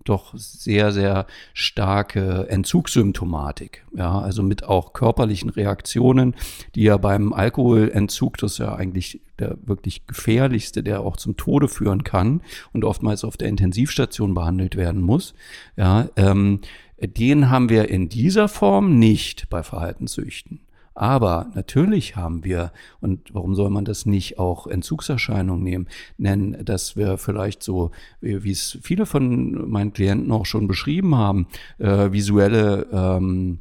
doch 0.03 0.33
sehr, 0.35 0.91
sehr 0.91 1.25
starke 1.53 2.47
Entzugssymptomatik. 2.49 3.85
Ja, 3.95 4.19
also 4.19 4.43
mit 4.43 4.63
auch 4.63 4.93
körperlichen 4.93 5.49
Reaktionen, 5.49 6.35
die 6.75 6.83
ja 6.83 6.97
beim 6.97 7.33
Alkoholentzug, 7.33 8.37
das 8.37 8.53
ist 8.53 8.57
ja 8.59 8.75
eigentlich 8.75 9.21
der 9.39 9.57
wirklich 9.65 10.05
gefährlichste, 10.05 10.83
der 10.83 11.01
auch 11.01 11.17
zum 11.17 11.37
Tode 11.37 11.67
führen 11.67 12.03
kann 12.03 12.41
und 12.73 12.83
oftmals 12.83 13.23
auf 13.23 13.37
der 13.37 13.47
Intensivstation 13.49 14.33
behandelt 14.33 14.75
werden 14.75 15.01
muss. 15.01 15.33
Ja, 15.77 16.09
ähm, 16.15 16.61
den 16.99 17.49
haben 17.49 17.69
wir 17.69 17.89
in 17.89 18.09
dieser 18.09 18.47
Form 18.47 18.99
nicht 18.99 19.49
bei 19.49 19.63
Verhaltenssüchten. 19.63 20.61
Aber 20.95 21.51
natürlich 21.55 22.15
haben 22.15 22.43
wir, 22.43 22.71
und 22.99 23.33
warum 23.33 23.55
soll 23.55 23.69
man 23.69 23.85
das 23.85 24.05
nicht 24.05 24.37
auch 24.39 24.67
Entzugserscheinungen 24.67 25.63
nehmen, 25.63 25.87
nennen, 26.17 26.63
dass 26.65 26.95
wir 26.95 27.17
vielleicht 27.17 27.63
so, 27.63 27.91
wie 28.21 28.51
es 28.51 28.77
viele 28.81 29.05
von 29.05 29.69
meinen 29.69 29.93
Klienten 29.93 30.31
auch 30.31 30.45
schon 30.45 30.67
beschrieben 30.67 31.15
haben, 31.15 31.47
äh, 31.79 32.11
visuelle, 32.11 32.87
ähm, 32.91 33.59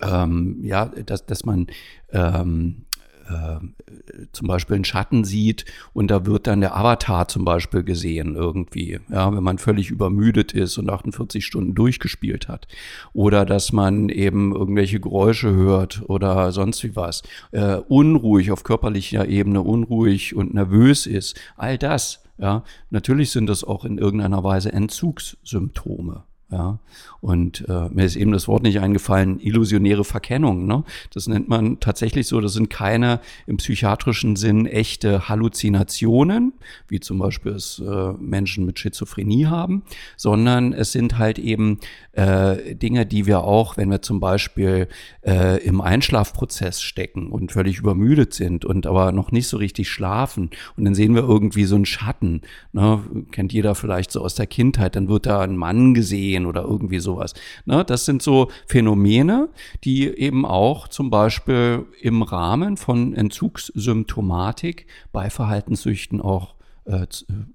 ähm, 0.00 0.58
ja, 0.62 0.86
dass, 0.86 1.26
dass 1.26 1.44
man 1.44 1.66
ähm, 2.10 2.84
äh, 3.28 4.26
zum 4.32 4.48
Beispiel 4.48 4.76
einen 4.76 4.84
Schatten 4.84 5.24
sieht 5.24 5.64
und 5.92 6.10
da 6.10 6.26
wird 6.26 6.46
dann 6.46 6.60
der 6.60 6.76
Avatar 6.76 7.28
zum 7.28 7.44
Beispiel 7.44 7.82
gesehen 7.82 8.34
irgendwie, 8.34 9.00
ja, 9.10 9.34
wenn 9.34 9.42
man 9.42 9.58
völlig 9.58 9.90
übermüdet 9.90 10.52
ist 10.52 10.78
und 10.78 10.90
48 10.90 11.44
Stunden 11.44 11.74
durchgespielt 11.74 12.48
hat. 12.48 12.68
Oder 13.12 13.44
dass 13.44 13.72
man 13.72 14.08
eben 14.08 14.54
irgendwelche 14.54 15.00
Geräusche 15.00 15.52
hört 15.52 16.02
oder 16.08 16.52
sonst 16.52 16.82
wie 16.84 16.96
was. 16.96 17.22
Äh, 17.50 17.76
unruhig 17.76 18.50
auf 18.50 18.64
körperlicher 18.64 19.26
Ebene, 19.28 19.62
unruhig 19.62 20.34
und 20.34 20.54
nervös 20.54 21.06
ist. 21.06 21.38
All 21.56 21.78
das, 21.78 22.22
ja, 22.38 22.64
natürlich 22.90 23.30
sind 23.30 23.46
das 23.46 23.64
auch 23.64 23.84
in 23.84 23.98
irgendeiner 23.98 24.42
Weise 24.42 24.72
Entzugssymptome. 24.72 26.24
Ja, 26.52 26.80
und 27.22 27.66
äh, 27.66 27.88
mir 27.88 28.04
ist 28.04 28.16
eben 28.16 28.32
das 28.32 28.46
Wort 28.46 28.62
nicht 28.62 28.78
eingefallen, 28.78 29.40
illusionäre 29.40 30.04
Verkennung. 30.04 30.66
Ne? 30.66 30.84
Das 31.14 31.26
nennt 31.26 31.48
man 31.48 31.80
tatsächlich 31.80 32.26
so, 32.26 32.42
das 32.42 32.52
sind 32.52 32.68
keine 32.68 33.20
im 33.46 33.56
psychiatrischen 33.56 34.36
Sinn 34.36 34.66
echte 34.66 35.30
Halluzinationen, 35.30 36.52
wie 36.88 37.00
zum 37.00 37.18
Beispiel 37.18 37.52
es 37.52 37.78
äh, 37.78 38.12
Menschen 38.18 38.66
mit 38.66 38.78
Schizophrenie 38.78 39.46
haben, 39.46 39.84
sondern 40.18 40.74
es 40.74 40.92
sind 40.92 41.16
halt 41.16 41.38
eben 41.38 41.78
äh, 42.12 42.74
Dinge, 42.74 43.06
die 43.06 43.24
wir 43.24 43.44
auch, 43.44 43.78
wenn 43.78 43.90
wir 43.90 44.02
zum 44.02 44.20
Beispiel 44.20 44.88
äh, 45.24 45.64
im 45.64 45.80
Einschlafprozess 45.80 46.82
stecken 46.82 47.32
und 47.32 47.52
völlig 47.52 47.78
übermüdet 47.78 48.34
sind 48.34 48.66
und 48.66 48.86
aber 48.86 49.12
noch 49.12 49.32
nicht 49.32 49.48
so 49.48 49.56
richtig 49.56 49.88
schlafen 49.88 50.50
und 50.76 50.84
dann 50.84 50.94
sehen 50.94 51.14
wir 51.14 51.22
irgendwie 51.22 51.64
so 51.64 51.76
einen 51.76 51.86
Schatten, 51.86 52.42
ne? 52.72 53.00
kennt 53.30 53.54
jeder 53.54 53.74
vielleicht 53.74 54.10
so 54.10 54.22
aus 54.22 54.34
der 54.34 54.46
Kindheit, 54.46 54.96
dann 54.96 55.08
wird 55.08 55.24
da 55.24 55.40
ein 55.40 55.56
Mann 55.56 55.94
gesehen, 55.94 56.41
sehen 56.42 56.46
oder 56.46 56.62
irgendwie 56.62 56.98
sowas. 56.98 57.34
Ne? 57.64 57.84
Das 57.84 58.04
sind 58.04 58.22
so 58.22 58.48
Phänomene, 58.66 59.48
die 59.84 60.06
eben 60.08 60.44
auch 60.44 60.88
zum 60.88 61.10
Beispiel 61.10 61.86
im 62.00 62.22
Rahmen 62.22 62.76
von 62.76 63.14
Entzugssymptomatik 63.14 64.86
bei 65.12 65.30
Verhaltenssüchten 65.30 66.20
auch 66.20 66.54
äh, 66.84 67.02
äh, 67.02 67.06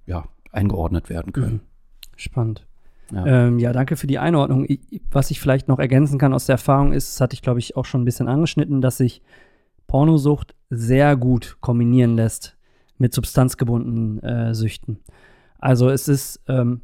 ja, 0.06 0.26
eingeordnet 0.52 1.10
werden 1.10 1.34
können. 1.34 1.54
Mhm. 1.54 1.62
Spannend. 2.16 2.66
Ja. 3.12 3.26
Ähm, 3.26 3.60
ja. 3.60 3.72
danke 3.72 3.96
für 3.96 4.08
die 4.08 4.20
Einordnung. 4.20 4.66
Ich, 4.68 4.80
was 5.12 5.32
ich 5.32 5.40
vielleicht 5.40 5.68
noch 5.68 5.80
ergänzen 5.80 6.20
kann 6.20 6.34
aus 6.34 6.46
der 6.46 6.54
Erfahrung 6.54 6.92
ist, 6.92 7.14
das 7.14 7.22
hatte 7.22 7.36
ich 7.36 7.42
glaube 7.42 7.60
ich 7.60 7.78
auch 7.78 7.86
schon 7.86 8.02
ein 8.02 8.06
bisschen 8.06 8.28
angeschnitten, 8.28 8.82
dass 8.82 8.98
sich 8.98 9.22
Pornosucht 9.88 10.54
sehr 10.70 11.16
gut 11.16 11.58
kombinieren 11.62 12.16
lässt 12.16 12.58
mit 12.98 13.14
substanzgebundenen 13.14 14.22
äh, 14.24 14.54
Süchten. 14.54 15.00
Also 15.60 15.90
es 15.90 16.08
ist, 16.10 16.42
ähm, 16.48 16.82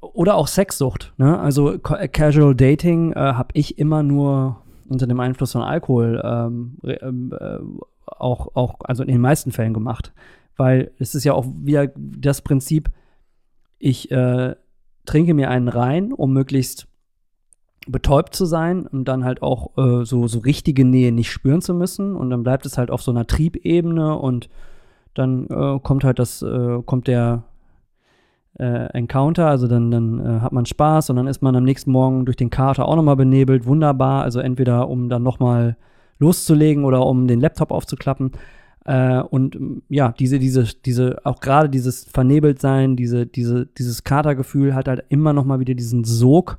oder 0.00 0.34
auch 0.34 0.48
Sexsucht. 0.48 1.12
Ne? 1.16 1.38
Also 1.38 1.78
Casual 1.78 2.54
Dating 2.54 3.12
äh, 3.12 3.16
habe 3.18 3.50
ich 3.54 3.78
immer 3.78 4.02
nur 4.02 4.62
unter 4.88 5.06
dem 5.06 5.20
Einfluss 5.20 5.52
von 5.52 5.62
Alkohol 5.62 6.20
ähm, 6.24 6.78
ähm, 6.84 7.32
äh, 7.38 7.58
auch, 8.06 8.54
auch, 8.54 8.76
also 8.80 9.02
in 9.02 9.08
den 9.08 9.20
meisten 9.20 9.52
Fällen 9.52 9.74
gemacht. 9.74 10.12
Weil 10.56 10.90
es 10.98 11.14
ist 11.14 11.24
ja 11.24 11.32
auch 11.32 11.46
wieder 11.62 11.88
das 11.96 12.42
Prinzip, 12.42 12.90
ich 13.78 14.10
äh, 14.10 14.56
trinke 15.06 15.34
mir 15.34 15.48
einen 15.48 15.68
rein, 15.68 16.12
um 16.12 16.32
möglichst 16.32 16.86
betäubt 17.86 18.34
zu 18.34 18.44
sein 18.44 18.86
und 18.86 19.06
dann 19.06 19.24
halt 19.24 19.42
auch 19.42 19.76
äh, 19.78 20.04
so, 20.04 20.28
so 20.28 20.40
richtige 20.40 20.84
Nähe 20.84 21.12
nicht 21.12 21.30
spüren 21.30 21.62
zu 21.62 21.72
müssen. 21.72 22.14
Und 22.14 22.30
dann 22.30 22.42
bleibt 22.42 22.66
es 22.66 22.76
halt 22.76 22.90
auf 22.90 23.02
so 23.02 23.10
einer 23.10 23.26
Triebebene 23.26 24.16
und 24.18 24.50
dann 25.14 25.46
äh, 25.46 25.80
kommt 25.82 26.04
halt 26.04 26.18
das, 26.18 26.42
äh, 26.42 26.82
kommt 26.84 27.08
der 27.08 27.44
äh, 28.58 28.86
Encounter, 28.92 29.46
also 29.48 29.66
dann, 29.68 29.90
dann 29.90 30.20
äh, 30.20 30.40
hat 30.40 30.52
man 30.52 30.66
Spaß 30.66 31.10
und 31.10 31.16
dann 31.16 31.26
ist 31.26 31.42
man 31.42 31.56
am 31.56 31.64
nächsten 31.64 31.92
Morgen 31.92 32.24
durch 32.24 32.36
den 32.36 32.50
Kater 32.50 32.86
auch 32.86 32.96
nochmal 32.96 33.16
benebelt, 33.16 33.66
wunderbar, 33.66 34.22
also 34.22 34.40
entweder 34.40 34.88
um 34.88 35.08
dann 35.08 35.22
nochmal 35.22 35.76
loszulegen 36.18 36.84
oder 36.84 37.06
um 37.06 37.26
den 37.26 37.40
Laptop 37.40 37.70
aufzuklappen. 37.70 38.32
Äh, 38.84 39.20
und 39.20 39.58
ja, 39.88 40.12
diese, 40.18 40.38
diese, 40.38 40.64
diese, 40.84 41.18
auch 41.24 41.40
gerade 41.40 41.68
dieses 41.68 42.04
Vernebeltsein, 42.04 42.96
diese, 42.96 43.26
diese, 43.26 43.66
dieses 43.66 44.04
Katergefühl 44.04 44.74
hat 44.74 44.88
halt 44.88 45.04
immer 45.08 45.32
nochmal 45.32 45.60
wieder 45.60 45.74
diesen 45.74 46.04
Sog 46.04 46.58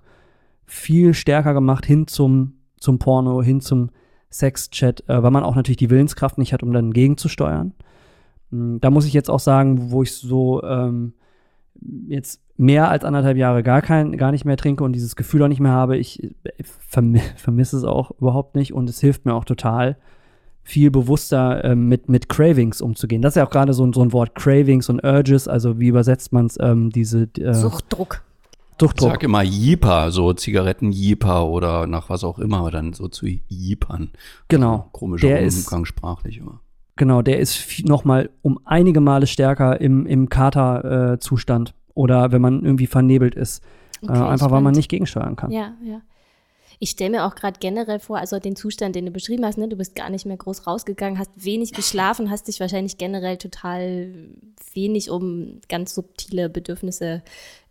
viel 0.65 1.13
stärker 1.13 1.53
gemacht 1.53 1.85
hin 1.85 2.07
zum, 2.07 2.53
zum 2.77 2.99
Porno, 2.99 3.41
hin 3.43 3.59
zum 3.59 3.89
Sexchat, 4.31 5.03
äh, 5.09 5.21
weil 5.21 5.31
man 5.31 5.43
auch 5.43 5.55
natürlich 5.55 5.77
die 5.77 5.89
Willenskraft 5.89 6.37
nicht 6.37 6.53
hat, 6.53 6.63
um 6.63 6.71
dann 6.71 6.93
gegenzusteuern. 6.93 7.73
Hm, 8.51 8.79
da 8.79 8.89
muss 8.89 9.05
ich 9.05 9.13
jetzt 9.13 9.29
auch 9.29 9.39
sagen, 9.39 9.91
wo 9.91 10.03
ich 10.03 10.13
so 10.13 10.63
ähm, 10.63 11.13
jetzt 12.07 12.41
mehr 12.57 12.89
als 12.89 13.03
anderthalb 13.03 13.37
Jahre 13.37 13.63
gar 13.63 13.81
kein, 13.81 14.17
gar 14.17 14.31
nicht 14.31 14.45
mehr 14.45 14.57
trinke 14.57 14.83
und 14.83 14.93
dieses 14.93 15.15
Gefühl 15.15 15.43
auch 15.43 15.47
nicht 15.47 15.59
mehr 15.59 15.71
habe, 15.71 15.97
ich 15.97 16.33
verm 16.87 17.15
vermisse 17.35 17.77
es 17.77 17.83
auch 17.83 18.11
überhaupt 18.19 18.55
nicht 18.55 18.73
und 18.73 18.89
es 18.89 18.99
hilft 18.99 19.25
mir 19.25 19.33
auch 19.33 19.45
total, 19.45 19.97
viel 20.63 20.91
bewusster 20.91 21.63
äh, 21.63 21.75
mit, 21.75 22.07
mit 22.09 22.29
Cravings 22.29 22.81
umzugehen. 22.81 23.21
Das 23.21 23.31
ist 23.31 23.37
ja 23.37 23.45
auch 23.45 23.49
gerade 23.49 23.73
so, 23.73 23.91
so 23.91 24.01
ein 24.01 24.13
Wort, 24.13 24.35
Cravings 24.35 24.89
und 24.89 25.03
Urges, 25.03 25.47
also 25.47 25.79
wie 25.79 25.87
übersetzt 25.87 26.33
man 26.33 26.45
es, 26.45 26.57
ähm, 26.59 26.91
diese 26.91 27.29
äh, 27.37 27.53
Suchtdruck. 27.53 28.23
Suchtdruck. 28.79 29.09
Ich 29.09 29.13
sag 29.13 29.23
immer 29.23 29.43
Jeeper, 29.43 30.11
so 30.11 30.33
Zigaretten-Jeeper 30.33 31.45
oder 31.45 31.85
nach 31.85 32.09
was 32.09 32.23
auch 32.23 32.39
immer, 32.39 32.59
aber 32.59 32.71
dann 32.71 32.93
so 32.93 33.07
zu 33.07 33.27
Jeepern. 33.47 34.11
Genau. 34.47 34.71
Also, 34.71 34.89
komischer 34.91 35.27
der 35.27 35.43
Umgangssprachlich 35.43 36.37
immer. 36.37 36.61
Genau, 37.01 37.23
der 37.23 37.39
ist 37.39 37.83
noch 37.83 38.03
mal 38.03 38.29
um 38.43 38.59
einige 38.63 39.01
Male 39.01 39.25
stärker 39.25 39.81
im, 39.81 40.05
im 40.05 40.29
Kater-Zustand 40.29 41.69
äh, 41.69 41.91
oder 41.95 42.31
wenn 42.31 42.43
man 42.43 42.63
irgendwie 42.63 42.85
vernebelt 42.85 43.33
ist. 43.33 43.63
Äh, 44.03 44.11
okay, 44.11 44.19
äh, 44.19 44.23
einfach 44.25 44.51
weil 44.51 44.61
man 44.61 44.75
nicht 44.75 44.87
gegensteuern 44.87 45.35
kann. 45.35 45.49
Ja, 45.49 45.73
ja. 45.83 46.01
Ich 46.83 46.89
stelle 46.89 47.11
mir 47.11 47.25
auch 47.27 47.35
gerade 47.35 47.59
generell 47.59 47.99
vor, 47.99 48.17
also 48.17 48.39
den 48.39 48.55
Zustand, 48.55 48.95
den 48.95 49.05
du 49.05 49.11
beschrieben 49.11 49.45
hast, 49.45 49.59
ne, 49.59 49.67
du 49.67 49.75
bist 49.75 49.95
gar 49.95 50.09
nicht 50.09 50.25
mehr 50.25 50.35
groß 50.35 50.65
rausgegangen, 50.65 51.19
hast 51.19 51.29
wenig 51.35 51.73
geschlafen, 51.73 52.31
hast 52.31 52.47
dich 52.47 52.59
wahrscheinlich 52.59 52.97
generell 52.97 53.37
total 53.37 54.11
wenig 54.73 55.11
um 55.11 55.61
ganz 55.69 55.93
subtile 55.93 56.49
Bedürfnisse 56.49 57.21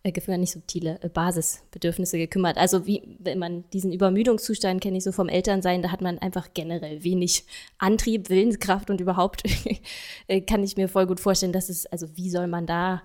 äh, 0.05 0.39
nicht 0.39 0.53
subtile 0.53 1.01
äh, 1.03 1.09
Basisbedürfnisse 1.09 2.19
gekümmert. 2.19 2.57
Also 2.57 2.87
wie, 2.87 3.03
wenn 3.19 3.41
man 3.41 3.65
diesen 3.73 3.93
Übermüdungszustand 3.93 4.81
kenne 4.81 4.99
ich 4.99 5.03
so 5.03 5.11
vom 5.11 5.29
Elternsein, 5.29 5.83
da 5.83 5.91
hat 5.91 6.03
man 6.03 6.19
einfach 6.19 6.51
generell 6.55 7.03
wenig 7.03 7.43
Antrieb, 7.79 8.31
Willenskraft 8.31 8.91
und 8.91 9.01
überhaupt 9.01 9.43
äh, 10.29 10.41
kann 10.41 10.63
ich 10.63 10.77
mir 10.77 10.89
voll 10.89 11.09
gut 11.09 11.19
vorstellen, 11.19 11.53
dass 11.53 11.69
es, 11.69 11.85
also 11.87 12.07
wie 12.17 12.31
soll 12.31 12.47
man 12.47 12.65
da 12.65 13.03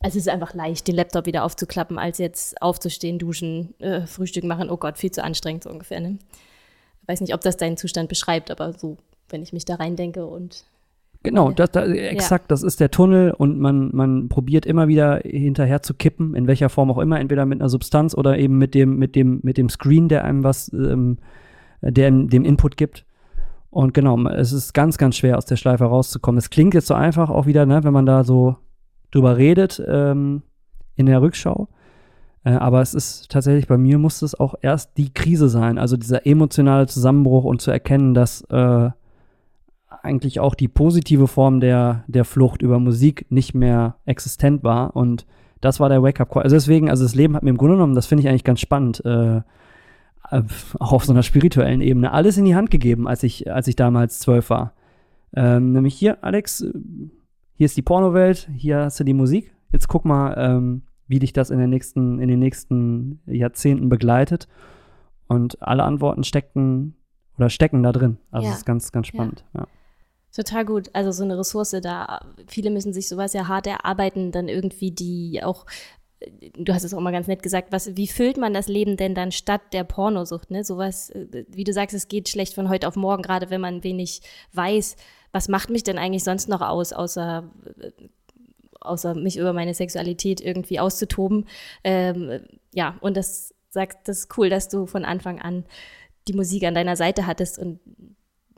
also 0.00 0.18
es 0.18 0.26
ist 0.26 0.28
einfach 0.28 0.54
leicht, 0.54 0.86
den 0.88 0.94
Laptop 0.94 1.26
wieder 1.26 1.44
aufzuklappen, 1.44 1.98
als 1.98 2.18
jetzt 2.18 2.60
aufzustehen, 2.60 3.18
duschen, 3.18 3.74
äh, 3.80 4.06
Frühstück 4.06 4.44
machen. 4.44 4.70
Oh 4.70 4.76
Gott, 4.76 4.98
viel 4.98 5.10
zu 5.10 5.24
anstrengend 5.24 5.64
so 5.64 5.70
ungefähr. 5.70 6.00
Ne? 6.00 6.18
Ich 7.02 7.08
weiß 7.08 7.20
nicht, 7.20 7.34
ob 7.34 7.40
das 7.40 7.56
deinen 7.56 7.76
Zustand 7.76 8.08
beschreibt, 8.08 8.50
aber 8.50 8.72
so, 8.72 8.98
wenn 9.28 9.42
ich 9.42 9.52
mich 9.52 9.64
da 9.64 9.76
reindenke 9.76 10.26
und 10.26 10.64
Genau, 11.22 11.50
das, 11.50 11.72
das, 11.72 11.88
exakt, 11.88 12.44
ja. 12.44 12.48
das 12.48 12.62
ist 12.62 12.78
der 12.78 12.92
Tunnel 12.92 13.32
und 13.32 13.58
man, 13.58 13.90
man 13.92 14.28
probiert 14.28 14.64
immer 14.64 14.86
wieder 14.86 15.22
hinterher 15.24 15.82
zu 15.82 15.92
kippen, 15.94 16.36
in 16.36 16.46
welcher 16.46 16.68
Form 16.68 16.88
auch 16.88 16.98
immer, 16.98 17.18
entweder 17.18 17.46
mit 17.46 17.60
einer 17.60 17.68
Substanz 17.68 18.14
oder 18.14 18.38
eben 18.38 18.58
mit 18.58 18.74
dem, 18.74 18.96
mit 18.96 19.16
dem, 19.16 19.40
mit 19.42 19.56
dem 19.56 19.68
Screen, 19.68 20.08
der 20.08 20.24
einem 20.24 20.44
was, 20.44 20.72
ähm, 20.72 21.18
der 21.80 22.12
dem 22.12 22.44
Input 22.44 22.76
gibt. 22.76 23.04
Und 23.70 23.92
genau, 23.92 24.16
es 24.28 24.52
ist 24.52 24.72
ganz, 24.72 24.98
ganz 24.98 25.16
schwer, 25.16 25.36
aus 25.36 25.46
der 25.46 25.56
Schleife 25.56 25.86
rauszukommen. 25.86 26.38
Es 26.38 26.48
klingt 26.48 26.74
jetzt 26.74 26.86
so 26.86 26.94
einfach 26.94 27.28
auch 27.28 27.46
wieder, 27.46 27.66
ne, 27.66 27.82
wenn 27.82 27.92
man 27.92 28.06
da 28.06 28.22
so 28.22 28.56
drüber 29.10 29.36
redet 29.36 29.82
ähm, 29.86 30.42
in 30.94 31.06
der 31.06 31.22
Rückschau. 31.22 31.68
Äh, 32.44 32.50
aber 32.50 32.80
es 32.80 32.94
ist 32.94 33.30
tatsächlich, 33.30 33.66
bei 33.66 33.76
mir 33.76 33.98
musste 33.98 34.24
es 34.24 34.38
auch 34.38 34.54
erst 34.62 34.96
die 34.96 35.12
Krise 35.12 35.48
sein, 35.48 35.78
also 35.78 35.96
dieser 35.96 36.26
emotionale 36.26 36.86
Zusammenbruch 36.86 37.44
und 37.44 37.60
zu 37.60 37.70
erkennen, 37.70 38.14
dass 38.14 38.42
äh, 38.42 38.90
eigentlich 40.02 40.40
auch 40.40 40.54
die 40.54 40.68
positive 40.68 41.26
Form 41.26 41.60
der, 41.60 42.04
der 42.06 42.24
Flucht 42.24 42.62
über 42.62 42.78
Musik 42.78 43.26
nicht 43.30 43.54
mehr 43.54 43.96
existent 44.04 44.62
war. 44.62 44.94
Und 44.94 45.26
das 45.60 45.80
war 45.80 45.88
der 45.88 46.02
Wake-up-Call. 46.02 46.44
Also 46.44 46.56
deswegen, 46.56 46.88
also 46.88 47.04
das 47.04 47.14
Leben 47.14 47.34
hat 47.34 47.42
mir 47.42 47.50
im 47.50 47.56
Grunde 47.56 47.74
genommen, 47.74 47.94
das 47.94 48.06
finde 48.06 48.22
ich 48.22 48.28
eigentlich 48.28 48.44
ganz 48.44 48.60
spannend, 48.60 49.04
äh, 49.04 49.40
auch 50.78 50.92
auf 50.92 51.04
so 51.04 51.12
einer 51.12 51.22
spirituellen 51.22 51.80
Ebene, 51.80 52.12
alles 52.12 52.36
in 52.36 52.44
die 52.44 52.56
Hand 52.56 52.70
gegeben, 52.70 53.06
als 53.06 53.22
ich, 53.22 53.52
als 53.52 53.68
ich 53.68 53.76
damals 53.76 54.18
zwölf 54.18 54.50
war. 54.50 54.72
Ähm, 55.34 55.72
nämlich 55.72 55.94
hier, 55.94 56.22
Alex, 56.24 56.64
hier 57.56 57.64
ist 57.64 57.76
die 57.76 57.82
Pornowelt, 57.82 58.48
hier 58.54 58.80
hast 58.80 59.00
du 59.00 59.04
die 59.04 59.14
Musik. 59.14 59.54
Jetzt 59.72 59.88
guck 59.88 60.04
mal, 60.04 60.34
ähm, 60.36 60.82
wie 61.08 61.18
dich 61.18 61.32
das 61.32 61.50
in 61.50 61.58
den 61.58 61.70
nächsten, 61.70 62.18
in 62.18 62.28
den 62.28 62.38
nächsten 62.38 63.20
Jahrzehnten 63.26 63.88
begleitet. 63.88 64.46
Und 65.28 65.60
alle 65.62 65.82
Antworten 65.82 66.22
stecken 66.22 66.96
oder 67.36 67.50
stecken 67.50 67.82
da 67.82 67.92
drin. 67.92 68.18
Also 68.30 68.44
ja. 68.44 68.50
das 68.50 68.60
ist 68.60 68.66
ganz, 68.66 68.92
ganz 68.92 69.06
spannend. 69.06 69.44
Ja. 69.54 69.60
ja. 69.60 69.66
Total 70.34 70.64
gut. 70.66 70.90
Also 70.92 71.12
so 71.12 71.24
eine 71.24 71.38
Ressource 71.38 71.74
da. 71.82 72.20
Viele 72.46 72.70
müssen 72.70 72.92
sich 72.92 73.08
sowas 73.08 73.32
ja 73.32 73.48
hart 73.48 73.66
erarbeiten, 73.66 74.32
dann 74.32 74.48
irgendwie 74.48 74.90
die 74.90 75.40
auch 75.42 75.64
du 76.56 76.72
hast 76.72 76.84
es 76.84 76.94
auch 76.94 77.00
mal 77.00 77.12
ganz 77.12 77.26
nett 77.26 77.42
gesagt, 77.42 77.72
was, 77.72 77.96
wie 77.96 78.06
füllt 78.06 78.38
man 78.38 78.54
das 78.54 78.68
Leben 78.68 78.96
denn 78.96 79.14
dann 79.14 79.32
statt 79.32 79.60
der 79.72 79.84
Pornosucht? 79.84 80.50
Ne? 80.50 80.64
Sowas, 80.64 81.12
wie 81.14 81.64
du 81.64 81.72
sagst, 81.72 81.94
es 81.94 82.08
geht 82.08 82.28
schlecht 82.28 82.54
von 82.54 82.68
heute 82.68 82.88
auf 82.88 82.96
morgen, 82.96 83.22
gerade 83.22 83.50
wenn 83.50 83.60
man 83.60 83.84
wenig 83.84 84.22
weiß, 84.52 84.96
was 85.36 85.48
macht 85.48 85.68
mich 85.68 85.84
denn 85.84 85.98
eigentlich 85.98 86.24
sonst 86.24 86.48
noch 86.48 86.62
aus, 86.62 86.94
außer, 86.94 87.44
außer 88.80 89.14
mich 89.14 89.36
über 89.36 89.52
meine 89.52 89.74
Sexualität 89.74 90.40
irgendwie 90.40 90.80
auszutoben. 90.80 91.44
Ähm, 91.84 92.40
ja, 92.72 92.96
und 93.02 93.18
das 93.18 93.54
sagt, 93.68 94.08
das 94.08 94.20
ist 94.20 94.38
cool, 94.38 94.48
dass 94.48 94.70
du 94.70 94.86
von 94.86 95.04
Anfang 95.04 95.38
an 95.42 95.66
die 96.26 96.32
Musik 96.32 96.64
an 96.64 96.74
deiner 96.74 96.96
Seite 96.96 97.26
hattest 97.26 97.58
und 97.58 97.80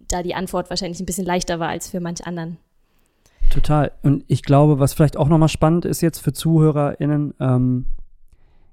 da 0.07 0.23
die 0.23 0.37
Antwort 0.37 0.71
wahrscheinlich 0.71 1.01
ein 1.01 1.07
bisschen 1.07 1.27
leichter 1.27 1.59
war 1.59 1.69
als 1.69 1.91
für 1.91 1.99
manch 1.99 2.25
anderen. 2.25 2.59
Total. 3.51 3.91
Und 4.03 4.25
ich 4.29 4.45
glaube, 4.45 4.79
was 4.79 4.95
vielleicht 4.95 5.17
auch 5.17 5.29
nochmal 5.29 5.49
spannend 5.49 5.85
ist 5.85 6.01
jetzt 6.01 6.21
für 6.21 6.33
ZuhörerInnen, 6.33 7.35
ähm, 7.41 7.87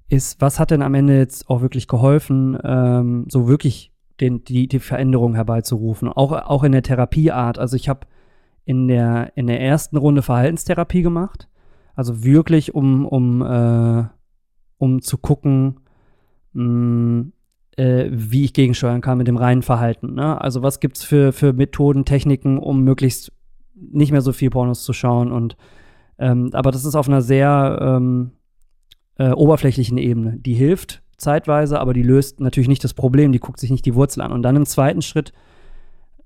ist, 0.09 0.39
was 0.39 0.59
hat 0.59 0.69
denn 0.69 0.83
am 0.83 0.93
Ende 0.93 1.17
jetzt 1.17 1.49
auch 1.49 1.61
wirklich 1.61 1.87
geholfen, 1.87 2.55
ähm, 2.63 3.25
so 3.29 3.47
wirklich 3.47 3.94
den, 4.19 4.43
die, 4.43 4.67
die 4.67 4.79
Veränderung 4.79 5.35
herbeizurufen? 5.35 6.09
Auch, 6.09 6.31
auch 6.31 6.63
in 6.63 6.71
der 6.71 6.83
Therapieart. 6.83 7.59
Also 7.59 7.75
ich 7.75 7.89
habe 7.89 8.07
in 8.65 8.87
der, 8.87 9.33
in 9.35 9.47
der 9.47 9.61
ersten 9.61 9.97
Runde 9.97 10.21
Verhaltenstherapie 10.21 11.01
gemacht. 11.01 11.47
Also 11.95 12.23
wirklich, 12.23 12.75
um, 12.75 13.05
um 13.05 13.41
äh, 13.41 14.05
um 14.77 15.01
zu 15.01 15.17
gucken, 15.17 15.79
mh, 16.53 16.63
mm, 16.63 17.31
äh, 17.77 18.09
wie 18.11 18.45
ich 18.45 18.53
gegensteuern 18.53 19.01
kann 19.01 19.17
mit 19.17 19.27
dem 19.27 19.37
reinen 19.37 19.61
Verhalten. 19.61 20.15
Ne? 20.15 20.39
Also 20.39 20.61
was 20.61 20.79
gibt 20.79 20.97
es 20.97 21.03
für, 21.03 21.33
für 21.33 21.53
Methoden, 21.53 22.05
Techniken, 22.05 22.57
um 22.57 22.83
möglichst 22.83 23.31
nicht 23.75 24.11
mehr 24.11 24.21
so 24.21 24.31
viel 24.31 24.49
Pornos 24.49 24.83
zu 24.83 24.93
schauen 24.93 25.31
und 25.31 25.57
ähm, 26.17 26.51
aber 26.53 26.71
das 26.71 26.85
ist 26.85 26.95
auf 26.95 27.09
einer 27.09 27.21
sehr 27.21 27.77
ähm, 27.81 28.31
äh, 29.17 29.31
oberflächlichen 29.31 29.97
Ebene. 29.97 30.37
Die 30.39 30.53
hilft 30.53 31.03
zeitweise, 31.17 31.79
aber 31.79 31.93
die 31.93 32.03
löst 32.03 32.39
natürlich 32.39 32.67
nicht 32.67 32.83
das 32.83 32.93
Problem, 32.93 33.31
die 33.31 33.39
guckt 33.39 33.59
sich 33.59 33.71
nicht 33.71 33.85
die 33.85 33.95
Wurzel 33.95 34.21
an. 34.21 34.31
Und 34.31 34.41
dann 34.43 34.55
im 34.55 34.65
zweiten 34.65 35.01
Schritt 35.01 35.33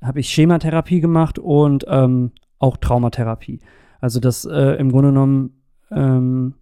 habe 0.02 0.20
ich 0.20 0.30
Schematherapie 0.30 1.02
gemacht 1.02 1.40
und 1.40 1.86
ähm, 1.88 2.32
auch 2.58 2.78
Traumatherapie. 2.78 3.60
Also 4.00 4.20
dass 4.20 4.46
äh, 4.46 4.76
im 4.78 4.92
Grunde 4.92 5.10
genommen 5.10 5.62
ähm, 5.92 6.56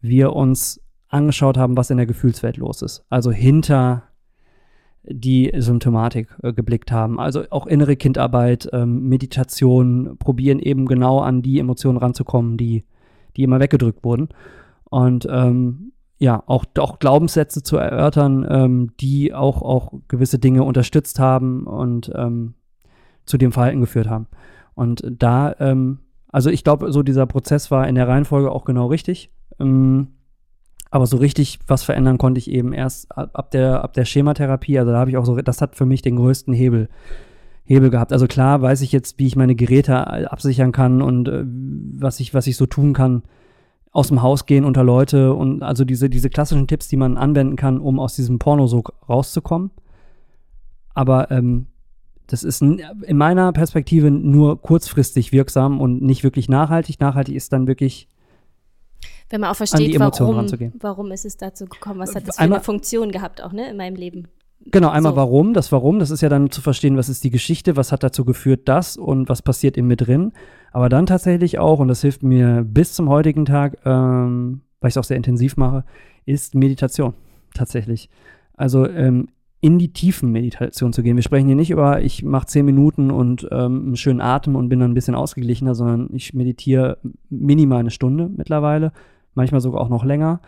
wir 0.00 0.34
uns 0.34 0.80
angeschaut 1.08 1.56
haben, 1.56 1.76
was 1.76 1.90
in 1.90 1.96
der 1.96 2.06
Gefühlswelt 2.06 2.56
los 2.56 2.82
ist. 2.82 3.04
Also 3.08 3.30
hinter 3.30 4.04
die 5.04 5.52
Symptomatik 5.56 6.28
äh, 6.42 6.52
geblickt 6.52 6.92
haben. 6.92 7.18
Also 7.18 7.44
auch 7.50 7.66
innere 7.66 7.96
Kindarbeit, 7.96 8.68
ähm, 8.72 9.08
Meditation, 9.08 10.16
probieren 10.18 10.58
eben 10.58 10.86
genau 10.86 11.20
an 11.20 11.42
die 11.42 11.58
Emotionen 11.58 11.98
ranzukommen, 11.98 12.56
die, 12.56 12.84
die 13.36 13.42
immer 13.42 13.60
weggedrückt 13.60 14.04
wurden. 14.04 14.28
Und 14.84 15.26
ähm, 15.30 15.91
ja, 16.22 16.40
auch, 16.46 16.64
auch 16.78 17.00
Glaubenssätze 17.00 17.64
zu 17.64 17.76
erörtern, 17.78 18.46
ähm, 18.48 18.90
die 19.00 19.34
auch, 19.34 19.60
auch 19.60 19.92
gewisse 20.06 20.38
Dinge 20.38 20.62
unterstützt 20.62 21.18
haben 21.18 21.66
und 21.66 22.12
ähm, 22.14 22.54
zu 23.26 23.38
dem 23.38 23.50
Verhalten 23.50 23.80
geführt 23.80 24.08
haben. 24.08 24.28
Und 24.74 25.04
da, 25.04 25.56
ähm, 25.58 25.98
also 26.28 26.48
ich 26.48 26.62
glaube, 26.62 26.92
so 26.92 27.02
dieser 27.02 27.26
Prozess 27.26 27.72
war 27.72 27.88
in 27.88 27.96
der 27.96 28.06
Reihenfolge 28.06 28.52
auch 28.52 28.64
genau 28.64 28.86
richtig. 28.86 29.32
Ähm, 29.58 30.12
aber 30.92 31.06
so 31.06 31.16
richtig 31.16 31.58
was 31.66 31.82
verändern 31.82 32.18
konnte 32.18 32.38
ich 32.38 32.48
eben 32.48 32.72
erst 32.72 33.10
ab 33.10 33.50
der, 33.50 33.82
ab 33.82 33.92
der 33.94 34.04
Schematherapie. 34.04 34.78
Also 34.78 34.92
da 34.92 34.98
habe 34.98 35.10
ich 35.10 35.16
auch 35.16 35.26
so, 35.26 35.34
das 35.34 35.60
hat 35.60 35.74
für 35.74 35.86
mich 35.86 36.02
den 36.02 36.14
größten 36.14 36.54
Hebel, 36.54 36.88
Hebel 37.64 37.90
gehabt. 37.90 38.12
Also 38.12 38.28
klar 38.28 38.62
weiß 38.62 38.82
ich 38.82 38.92
jetzt, 38.92 39.18
wie 39.18 39.26
ich 39.26 39.34
meine 39.34 39.56
Geräte 39.56 40.30
absichern 40.30 40.70
kann 40.70 41.02
und 41.02 41.28
äh, 41.28 41.44
was 41.44 42.20
ich, 42.20 42.32
was 42.32 42.46
ich 42.46 42.56
so 42.56 42.66
tun 42.66 42.92
kann. 42.92 43.24
Aus 43.92 44.08
dem 44.08 44.22
Haus 44.22 44.46
gehen 44.46 44.64
unter 44.64 44.82
Leute 44.82 45.34
und 45.34 45.62
also 45.62 45.84
diese, 45.84 46.08
diese 46.10 46.30
klassischen 46.30 46.66
Tipps, 46.66 46.88
die 46.88 46.96
man 46.96 47.16
anwenden 47.16 47.56
kann, 47.56 47.78
um 47.78 48.00
aus 48.00 48.16
diesem 48.16 48.38
Pornosog 48.38 48.94
rauszukommen. 49.08 49.70
Aber 50.94 51.30
ähm, 51.30 51.66
das 52.26 52.42
ist 52.42 52.62
in 52.62 53.16
meiner 53.16 53.52
Perspektive 53.52 54.10
nur 54.10 54.60
kurzfristig 54.60 55.32
wirksam 55.32 55.80
und 55.80 56.02
nicht 56.02 56.24
wirklich 56.24 56.48
nachhaltig. 56.48 57.00
Nachhaltig 57.00 57.34
ist 57.34 57.52
dann 57.52 57.66
wirklich 57.66 58.08
wenn 59.32 59.40
man 59.40 59.50
auch 59.50 59.56
versteht, 59.56 59.98
warum, 59.98 60.46
warum 60.80 61.10
ist 61.10 61.24
es 61.24 61.38
dazu 61.38 61.64
gekommen, 61.64 62.00
was 62.00 62.14
hat 62.14 62.28
das 62.28 62.36
für 62.36 62.42
einmal, 62.42 62.58
eine 62.58 62.64
Funktion 62.64 63.10
gehabt 63.10 63.42
auch 63.42 63.52
ne, 63.52 63.70
in 63.70 63.78
meinem 63.78 63.96
Leben. 63.96 64.28
Genau, 64.66 64.90
einmal 64.90 65.12
so. 65.12 65.16
warum, 65.16 65.54
das 65.54 65.72
Warum, 65.72 65.98
das 65.98 66.10
ist 66.10 66.20
ja 66.20 66.28
dann 66.28 66.50
zu 66.50 66.60
verstehen, 66.60 66.98
was 66.98 67.08
ist 67.08 67.24
die 67.24 67.30
Geschichte, 67.30 67.74
was 67.76 67.92
hat 67.92 68.02
dazu 68.02 68.26
geführt, 68.26 68.68
das 68.68 68.98
und 68.98 69.30
was 69.30 69.40
passiert 69.40 69.78
in 69.78 69.86
mir 69.86 69.96
drin. 69.96 70.32
Aber 70.72 70.88
dann 70.88 71.06
tatsächlich 71.06 71.58
auch, 71.58 71.78
und 71.78 71.88
das 71.88 72.00
hilft 72.00 72.22
mir 72.22 72.64
bis 72.64 72.94
zum 72.94 73.08
heutigen 73.08 73.44
Tag, 73.44 73.78
ähm, 73.84 74.62
weil 74.80 74.88
ich 74.88 74.94
es 74.94 74.98
auch 74.98 75.04
sehr 75.04 75.16
intensiv 75.16 75.56
mache, 75.56 75.84
ist 76.24 76.54
Meditation 76.54 77.14
tatsächlich. 77.54 78.08
Also 78.54 78.88
ähm, 78.88 79.28
in 79.60 79.78
die 79.78 79.92
tiefen 79.92 80.32
Meditation 80.32 80.92
zu 80.92 81.02
gehen. 81.02 81.14
Wir 81.16 81.22
sprechen 81.22 81.46
hier 81.46 81.56
nicht 81.56 81.70
über, 81.70 82.02
ich 82.02 82.24
mache 82.24 82.46
zehn 82.46 82.64
Minuten 82.64 83.10
und 83.10 83.46
ähm, 83.52 83.86
einen 83.86 83.96
schönen 83.96 84.20
Atem 84.20 84.56
und 84.56 84.68
bin 84.68 84.80
dann 84.80 84.90
ein 84.90 84.94
bisschen 84.94 85.14
ausgeglichener, 85.14 85.74
sondern 85.74 86.08
ich 86.12 86.34
meditiere 86.34 86.98
minimal 87.28 87.80
eine 87.80 87.90
Stunde 87.90 88.28
mittlerweile 88.34 88.92
manchmal 89.34 89.60
sogar 89.60 89.80
auch 89.80 89.88
noch 89.88 90.04
länger 90.04 90.40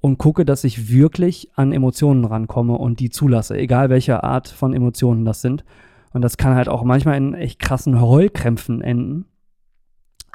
und 0.00 0.18
gucke, 0.18 0.44
dass 0.44 0.64
ich 0.64 0.90
wirklich 0.90 1.50
an 1.54 1.72
Emotionen 1.72 2.24
rankomme 2.24 2.76
und 2.76 3.00
die 3.00 3.10
zulasse, 3.10 3.56
egal 3.56 3.90
welche 3.90 4.22
Art 4.22 4.48
von 4.48 4.72
Emotionen 4.72 5.24
das 5.24 5.40
sind. 5.40 5.64
Und 6.12 6.22
das 6.22 6.36
kann 6.36 6.54
halt 6.54 6.68
auch 6.68 6.84
manchmal 6.84 7.16
in 7.16 7.34
echt 7.34 7.58
krassen 7.58 8.00
Heulkrämpfen 8.00 8.80
enden. 8.80 9.26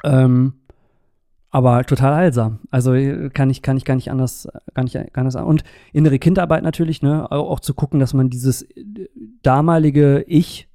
Ähm, 0.04 0.54
aber 1.50 1.84
total 1.84 2.14
heilsam. 2.14 2.60
Also 2.70 2.92
kann 3.34 3.50
ich, 3.50 3.60
kann 3.60 3.76
ich 3.76 3.84
gar 3.84 3.94
nicht 3.94 4.10
anders, 4.10 4.48
gar 4.74 4.84
nicht, 4.84 4.94
gar 5.12 5.22
nicht 5.22 5.36
Und 5.36 5.64
innere 5.92 6.18
Kindarbeit 6.18 6.62
natürlich, 6.62 7.02
ne, 7.02 7.30
auch 7.30 7.60
zu 7.60 7.74
gucken, 7.74 8.00
dass 8.00 8.14
man 8.14 8.30
dieses 8.30 8.66
damalige 9.42 10.24
Ich, 10.26 10.68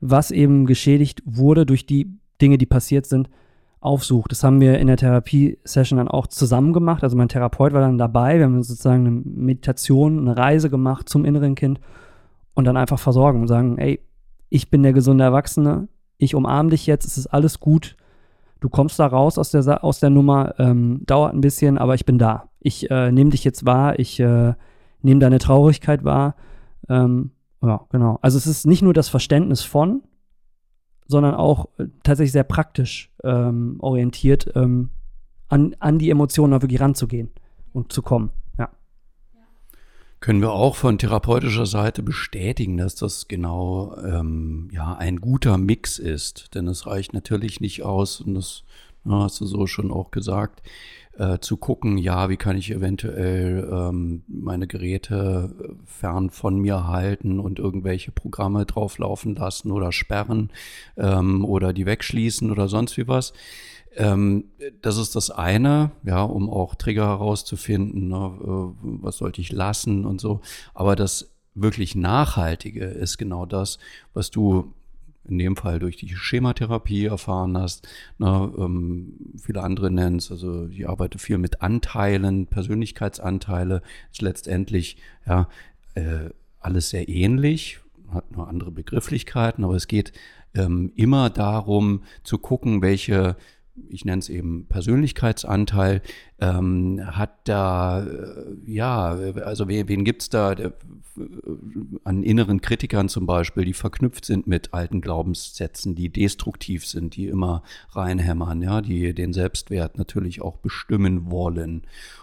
was 0.00 0.32
eben 0.32 0.66
geschädigt 0.66 1.22
wurde 1.24 1.64
durch 1.64 1.86
die 1.86 2.18
Dinge, 2.40 2.58
die 2.58 2.66
passiert 2.66 3.06
sind, 3.06 3.30
aufsucht. 3.78 4.32
Das 4.32 4.42
haben 4.42 4.60
wir 4.60 4.78
in 4.78 4.88
der 4.88 4.96
Therapiesession 4.96 5.98
dann 5.98 6.08
auch 6.08 6.26
zusammen 6.26 6.72
gemacht. 6.72 7.04
Also 7.04 7.16
mein 7.16 7.28
Therapeut 7.28 7.72
war 7.72 7.80
dann 7.80 7.98
dabei. 7.98 8.38
Wir 8.38 8.46
haben 8.46 8.60
sozusagen 8.62 9.06
eine 9.06 9.22
Meditation, 9.24 10.18
eine 10.18 10.36
Reise 10.36 10.70
gemacht 10.70 11.08
zum 11.08 11.24
inneren 11.24 11.54
Kind 11.54 11.80
und 12.54 12.64
dann 12.64 12.76
einfach 12.76 12.98
versorgen 12.98 13.42
und 13.42 13.46
sagen, 13.46 13.78
ey, 13.78 14.00
ich 14.48 14.70
bin 14.70 14.82
der 14.82 14.92
gesunde 14.92 15.22
Erwachsene, 15.22 15.86
ich 16.18 16.34
umarme 16.34 16.70
dich 16.70 16.86
jetzt, 16.86 17.06
es 17.06 17.16
ist 17.16 17.26
alles 17.28 17.60
gut. 17.60 17.96
Du 18.60 18.68
kommst 18.68 18.98
da 18.98 19.06
raus 19.06 19.38
aus 19.38 19.50
der, 19.50 19.84
aus 19.84 20.00
der 20.00 20.10
Nummer, 20.10 20.54
ähm, 20.58 21.02
dauert 21.06 21.34
ein 21.34 21.40
bisschen, 21.40 21.78
aber 21.78 21.94
ich 21.94 22.06
bin 22.06 22.18
da. 22.18 22.48
Ich 22.60 22.90
äh, 22.90 23.12
nehme 23.12 23.30
dich 23.30 23.44
jetzt 23.44 23.66
wahr, 23.66 23.98
ich 23.98 24.18
äh, 24.18 24.54
nehme 25.02 25.20
deine 25.20 25.38
Traurigkeit 25.38 26.04
wahr. 26.04 26.36
Ähm, 26.88 27.32
ja, 27.62 27.84
genau. 27.90 28.18
Also 28.22 28.38
es 28.38 28.46
ist 28.46 28.66
nicht 28.66 28.82
nur 28.82 28.94
das 28.94 29.08
Verständnis 29.08 29.62
von, 29.62 30.02
sondern 31.06 31.34
auch 31.34 31.68
äh, 31.78 31.86
tatsächlich 32.02 32.32
sehr 32.32 32.44
praktisch 32.44 33.12
ähm, 33.24 33.76
orientiert, 33.80 34.50
ähm, 34.54 34.90
an, 35.48 35.76
an 35.78 35.98
die 35.98 36.10
Emotionen 36.10 36.54
auch 36.54 36.62
wirklich 36.62 36.80
ranzugehen 36.80 37.30
und 37.72 37.92
zu 37.92 38.02
kommen. 38.02 38.30
Können 40.20 40.40
wir 40.40 40.52
auch 40.52 40.76
von 40.76 40.98
therapeutischer 40.98 41.66
Seite 41.66 42.02
bestätigen, 42.02 42.78
dass 42.78 42.94
das 42.94 43.28
genau 43.28 43.96
ähm, 43.98 44.68
ja, 44.72 44.94
ein 44.94 45.20
guter 45.20 45.58
Mix 45.58 45.98
ist. 45.98 46.54
Denn 46.54 46.66
es 46.68 46.86
reicht 46.86 47.12
natürlich 47.12 47.60
nicht 47.60 47.82
aus, 47.82 48.20
und 48.20 48.34
das 48.34 48.64
hast 49.08 49.40
du 49.40 49.46
so 49.46 49.66
schon 49.66 49.92
auch 49.92 50.10
gesagt, 50.10 50.62
äh, 51.18 51.38
zu 51.38 51.56
gucken, 51.56 51.98
ja, 51.98 52.28
wie 52.28 52.36
kann 52.36 52.56
ich 52.56 52.70
eventuell 52.70 53.68
ähm, 53.70 54.22
meine 54.28 54.66
Geräte 54.66 55.54
äh, 55.58 55.72
fern 55.86 56.30
von 56.30 56.58
mir 56.58 56.86
halten 56.86 57.40
und 57.40 57.58
irgendwelche 57.58 58.12
Programme 58.12 58.66
drauflaufen 58.66 59.34
lassen 59.34 59.70
oder 59.70 59.92
sperren 59.92 60.50
ähm, 60.96 61.44
oder 61.44 61.72
die 61.72 61.86
wegschließen 61.86 62.50
oder 62.50 62.68
sonst 62.68 62.96
wie 62.96 63.08
was. 63.08 63.32
Ähm, 63.96 64.44
das 64.82 64.98
ist 64.98 65.16
das 65.16 65.30
eine, 65.30 65.90
ja, 66.04 66.22
um 66.22 66.50
auch 66.50 66.74
Trigger 66.74 67.06
herauszufinden, 67.06 68.08
ne, 68.08 68.38
äh, 68.42 68.74
was 69.02 69.16
sollte 69.16 69.40
ich 69.40 69.52
lassen 69.52 70.04
und 70.04 70.20
so. 70.20 70.40
Aber 70.74 70.96
das 70.96 71.30
wirklich 71.54 71.94
Nachhaltige 71.94 72.84
ist 72.84 73.16
genau 73.16 73.46
das, 73.46 73.78
was 74.12 74.30
du 74.30 74.74
in 75.28 75.38
dem 75.38 75.56
Fall 75.56 75.78
durch 75.78 75.96
die 75.96 76.14
Schematherapie 76.14 77.06
erfahren 77.06 77.56
hast. 77.58 77.88
Na, 78.18 78.52
ähm, 78.58 79.14
viele 79.38 79.62
andere 79.62 79.90
nennen 79.90 80.16
es, 80.16 80.30
also 80.30 80.68
ich 80.68 80.88
arbeite 80.88 81.18
viel 81.18 81.38
mit 81.38 81.62
Anteilen, 81.62 82.46
Persönlichkeitsanteile, 82.46 83.82
ist 84.12 84.22
letztendlich 84.22 84.98
ja 85.26 85.48
äh, 85.94 86.30
alles 86.60 86.90
sehr 86.90 87.08
ähnlich, 87.08 87.80
hat 88.12 88.30
nur 88.30 88.46
andere 88.48 88.70
Begrifflichkeiten, 88.70 89.64
aber 89.64 89.74
es 89.74 89.88
geht 89.88 90.12
ähm, 90.54 90.92
immer 90.94 91.30
darum 91.30 92.02
zu 92.22 92.38
gucken, 92.38 92.82
welche 92.82 93.36
ich 93.88 94.04
nenne 94.04 94.18
es 94.18 94.28
eben 94.28 94.66
Persönlichkeitsanteil, 94.66 96.02
ähm, 96.40 97.00
hat 97.04 97.48
da, 97.48 98.04
äh, 98.04 98.56
ja, 98.66 99.16
also 99.44 99.68
wen, 99.68 99.88
wen 99.88 100.04
gibt 100.04 100.22
es 100.22 100.28
da 100.28 100.52
äh, 100.52 100.72
an 102.04 102.22
inneren 102.22 102.60
Kritikern 102.60 103.08
zum 103.08 103.26
Beispiel, 103.26 103.64
die 103.64 103.72
verknüpft 103.72 104.24
sind 104.24 104.46
mit 104.46 104.74
alten 104.74 105.00
Glaubenssätzen, 105.00 105.94
die 105.94 106.10
destruktiv 106.10 106.86
sind, 106.86 107.16
die 107.16 107.28
immer 107.28 107.62
reinhämmern, 107.90 108.62
ja, 108.62 108.80
die 108.80 109.14
den 109.14 109.32
Selbstwert 109.32 109.98
natürlich 109.98 110.42
auch 110.42 110.58
bestimmen 110.58 111.30
wollen. 111.30 111.82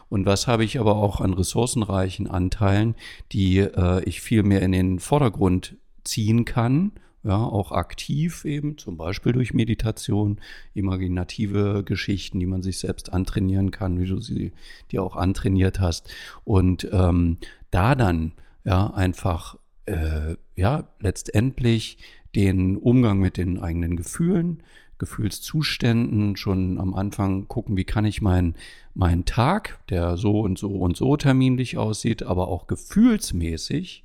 Und 0.09 0.25
was 0.25 0.47
habe 0.47 0.63
ich 0.63 0.79
aber 0.79 0.97
auch 0.97 1.21
an 1.21 1.33
ressourcenreichen 1.33 2.27
Anteilen, 2.27 2.95
die 3.31 3.59
äh, 3.59 4.03
ich 4.03 4.21
viel 4.21 4.43
mehr 4.43 4.61
in 4.61 4.71
den 4.71 4.99
Vordergrund 4.99 5.75
ziehen 6.03 6.45
kann 6.45 6.91
ja, 7.23 7.37
auch 7.37 7.71
aktiv 7.71 8.43
eben, 8.43 8.77
zum 8.77 8.97
Beispiel 8.97 9.31
durch 9.31 9.53
Meditation, 9.53 10.39
imaginative 10.73 11.83
Geschichten, 11.85 12.39
die 12.39 12.45
man 12.45 12.61
sich 12.61 12.79
selbst 12.79 13.13
antrainieren 13.13 13.71
kann, 13.71 13.99
wie 13.99 14.05
du 14.05 14.19
sie 14.19 14.51
dir 14.91 15.03
auch 15.03 15.15
antrainiert 15.15 15.79
hast. 15.79 16.13
Und 16.43 16.87
ähm, 16.91 17.37
da 17.71 17.95
dann 17.95 18.33
ja 18.65 18.87
einfach 18.87 19.57
äh, 19.85 20.35
ja 20.55 20.87
letztendlich 20.99 21.97
den 22.35 22.77
Umgang 22.77 23.19
mit 23.19 23.37
den 23.37 23.59
eigenen 23.59 23.95
Gefühlen, 23.95 24.63
Gefühlszuständen 24.97 26.35
schon 26.35 26.79
am 26.79 26.93
Anfang 26.93 27.47
gucken, 27.47 27.77
wie 27.77 27.83
kann 27.83 28.05
ich 28.05 28.21
meinen 28.21 28.55
mein 28.93 29.25
Tag, 29.25 29.79
der 29.89 30.17
so 30.17 30.41
und 30.41 30.57
so 30.57 30.71
und 30.71 30.95
so 30.97 31.17
terminlich 31.17 31.77
aussieht, 31.77 32.23
aber 32.23 32.47
auch 32.47 32.67
gefühlsmäßig 32.67 34.03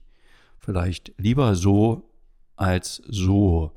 vielleicht 0.58 1.12
lieber 1.18 1.54
so 1.54 2.07
als 2.58 3.02
so 3.08 3.72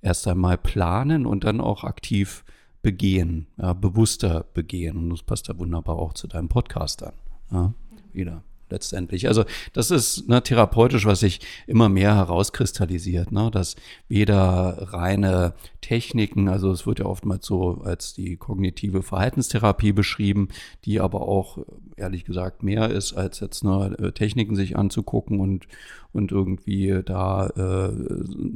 erst 0.00 0.26
einmal 0.26 0.58
planen 0.58 1.26
und 1.26 1.44
dann 1.44 1.60
auch 1.60 1.84
aktiv 1.84 2.44
begehen, 2.82 3.46
ja, 3.56 3.72
bewusster 3.72 4.44
begehen. 4.54 4.96
Und 4.96 5.10
das 5.10 5.22
passt 5.22 5.48
ja 5.48 5.58
wunderbar 5.58 5.96
auch 5.96 6.14
zu 6.14 6.26
deinem 6.26 6.48
Podcast 6.48 7.02
an. 7.02 7.14
Ja. 7.50 7.74
wieder 8.12 8.42
letztendlich. 8.72 9.28
Also 9.28 9.44
das 9.72 9.92
ist 9.92 10.28
ne, 10.28 10.42
therapeutisch, 10.42 11.04
was 11.06 11.20
sich 11.20 11.40
immer 11.68 11.88
mehr 11.88 12.16
herauskristallisiert, 12.16 13.30
ne, 13.30 13.50
dass 13.52 13.76
weder 14.08 14.88
reine 14.92 15.54
Techniken, 15.80 16.48
also 16.48 16.72
es 16.72 16.86
wird 16.86 16.98
ja 16.98 17.04
oftmals 17.04 17.46
so 17.46 17.82
als 17.84 18.14
die 18.14 18.36
kognitive 18.36 19.02
Verhaltenstherapie 19.02 19.92
beschrieben, 19.92 20.48
die 20.84 21.00
aber 21.00 21.28
auch 21.28 21.58
ehrlich 21.96 22.24
gesagt 22.24 22.64
mehr 22.64 22.90
ist, 22.90 23.12
als 23.12 23.38
jetzt 23.40 23.62
nur 23.62 23.98
äh, 24.00 24.12
Techniken 24.12 24.56
sich 24.56 24.76
anzugucken 24.76 25.38
und, 25.38 25.66
und 26.12 26.32
irgendwie 26.32 27.00
da 27.04 27.46
äh, 27.48 27.92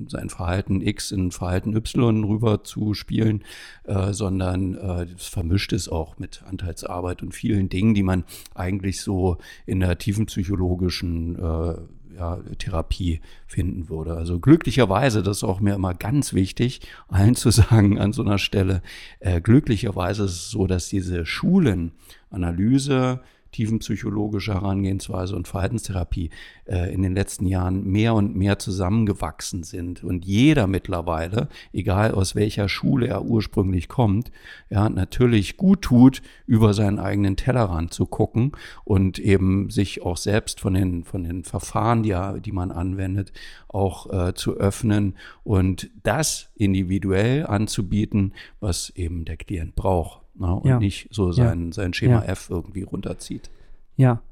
sein 0.08 0.30
Verhalten 0.30 0.80
X 0.80 1.10
in 1.10 1.30
Verhalten 1.30 1.74
Y 1.74 2.24
rüber 2.24 2.64
zu 2.64 2.94
spielen, 2.94 3.44
äh, 3.84 4.12
sondern 4.12 4.74
äh, 4.74 5.06
das 5.06 5.26
vermischt 5.26 5.72
es 5.72 5.88
auch 5.88 6.18
mit 6.18 6.42
Anteilsarbeit 6.48 7.22
und 7.22 7.34
vielen 7.34 7.68
Dingen, 7.68 7.94
die 7.94 8.02
man 8.02 8.24
eigentlich 8.54 9.00
so 9.00 9.38
in 9.64 9.80
der 9.80 9.98
tiefenpsychologischen 9.98 11.36
äh, 11.36 11.74
ja, 12.16 12.38
Therapie 12.58 13.20
finden 13.46 13.88
würde. 13.88 14.14
Also 14.16 14.40
glücklicherweise, 14.40 15.22
das 15.22 15.38
ist 15.38 15.44
auch 15.44 15.60
mir 15.60 15.74
immer 15.74 15.94
ganz 15.94 16.32
wichtig, 16.32 16.80
allen 17.08 17.34
zu 17.34 17.50
sagen 17.50 17.98
an 17.98 18.12
so 18.12 18.22
einer 18.22 18.38
Stelle, 18.38 18.82
äh, 19.20 19.40
glücklicherweise 19.40 20.24
ist 20.24 20.32
es 20.32 20.50
so, 20.50 20.66
dass 20.66 20.88
diese 20.88 21.26
Schulen, 21.26 21.92
Analyse, 22.30 23.20
tiefenpsychologische 23.56 24.52
Herangehensweise 24.52 25.34
und 25.34 25.48
Verhaltenstherapie 25.48 26.28
äh, 26.66 26.92
in 26.92 27.00
den 27.02 27.14
letzten 27.14 27.46
Jahren 27.46 27.86
mehr 27.86 28.12
und 28.14 28.36
mehr 28.36 28.58
zusammengewachsen 28.58 29.62
sind. 29.62 30.04
Und 30.04 30.26
jeder 30.26 30.66
mittlerweile, 30.66 31.48
egal 31.72 32.12
aus 32.12 32.34
welcher 32.34 32.68
Schule 32.68 33.06
er 33.06 33.24
ursprünglich 33.24 33.88
kommt, 33.88 34.30
ja, 34.68 34.90
natürlich 34.90 35.56
gut 35.56 35.80
tut, 35.80 36.20
über 36.46 36.74
seinen 36.74 36.98
eigenen 36.98 37.36
Tellerrand 37.36 37.94
zu 37.94 38.04
gucken 38.04 38.52
und 38.84 39.18
eben 39.18 39.70
sich 39.70 40.02
auch 40.02 40.18
selbst 40.18 40.60
von 40.60 40.74
den, 40.74 41.04
von 41.04 41.24
den 41.24 41.42
Verfahren, 41.42 42.02
die, 42.02 42.14
die 42.44 42.52
man 42.52 42.70
anwendet, 42.70 43.32
auch 43.68 44.12
äh, 44.12 44.34
zu 44.34 44.58
öffnen 44.58 45.16
und 45.44 45.88
das 46.02 46.50
individuell 46.56 47.46
anzubieten, 47.46 48.34
was 48.60 48.90
eben 48.90 49.24
der 49.24 49.38
Klient 49.38 49.76
braucht 49.76 50.25
ne? 50.38 50.54
und 50.54 50.68
ja. 50.68 50.78
nicht 50.78 51.08
so 51.10 51.32
sein, 51.32 51.72
sein 51.72 51.92
Schema. 51.92 52.22
F 52.24 52.48
irgendwie 52.50 52.82
runterzieht. 52.82 53.50
Ja. 53.96 54.22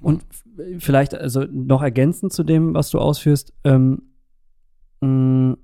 Und 0.00 0.24
vielleicht 0.78 1.14
also 1.14 1.44
noch 1.50 1.82
ergänzend 1.82 2.32
zu 2.32 2.44
dem, 2.44 2.74
was 2.74 2.90
du 2.90 2.98
ausführst, 2.98 3.52
ähm, 3.64 4.02
mm, 5.00 5.54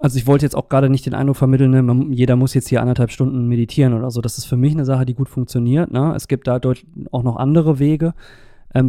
also 0.00 0.16
ich 0.16 0.26
wollte 0.26 0.46
jetzt 0.46 0.56
auch 0.56 0.70
gerade 0.70 0.88
nicht 0.88 1.04
den 1.04 1.14
Eindruck 1.14 1.36
vermitteln, 1.36 1.70
ne, 1.70 1.82
man, 1.82 2.12
jeder 2.12 2.34
muss 2.34 2.54
jetzt 2.54 2.68
hier 2.68 2.80
anderthalb 2.80 3.10
Stunden 3.10 3.46
meditieren 3.46 3.92
oder 3.92 4.10
so. 4.10 4.22
Das 4.22 4.38
ist 4.38 4.46
für 4.46 4.56
mich 4.56 4.72
eine 4.72 4.86
Sache, 4.86 5.04
die 5.04 5.14
gut 5.14 5.28
funktioniert. 5.28 5.90
Ne? 5.92 6.14
Es 6.16 6.26
gibt 6.26 6.46
da 6.46 6.58
auch 7.10 7.22
noch 7.22 7.36
andere 7.36 7.78
Wege. 7.78 8.14
Ähm, 8.74 8.88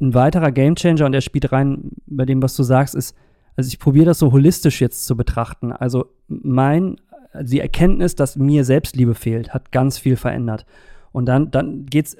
ein 0.00 0.14
weiterer 0.14 0.50
Gamechanger, 0.50 1.04
und 1.04 1.12
der 1.12 1.20
spielt 1.20 1.52
rein 1.52 1.90
bei 2.06 2.24
dem, 2.24 2.42
was 2.42 2.56
du 2.56 2.62
sagst, 2.62 2.94
ist, 2.94 3.14
also 3.54 3.68
ich 3.68 3.78
probiere 3.78 4.06
das 4.06 4.18
so 4.18 4.32
holistisch 4.32 4.80
jetzt 4.80 5.04
zu 5.04 5.14
betrachten. 5.14 5.72
Also 5.72 6.06
mein 6.28 6.96
die 7.42 7.60
Erkenntnis, 7.60 8.14
dass 8.14 8.36
mir 8.36 8.64
Selbstliebe 8.64 9.14
fehlt, 9.14 9.52
hat 9.52 9.72
ganz 9.72 9.98
viel 9.98 10.16
verändert. 10.16 10.66
Und 11.12 11.26
dann, 11.26 11.50
dann 11.50 11.86
geht 11.86 12.06
es 12.06 12.16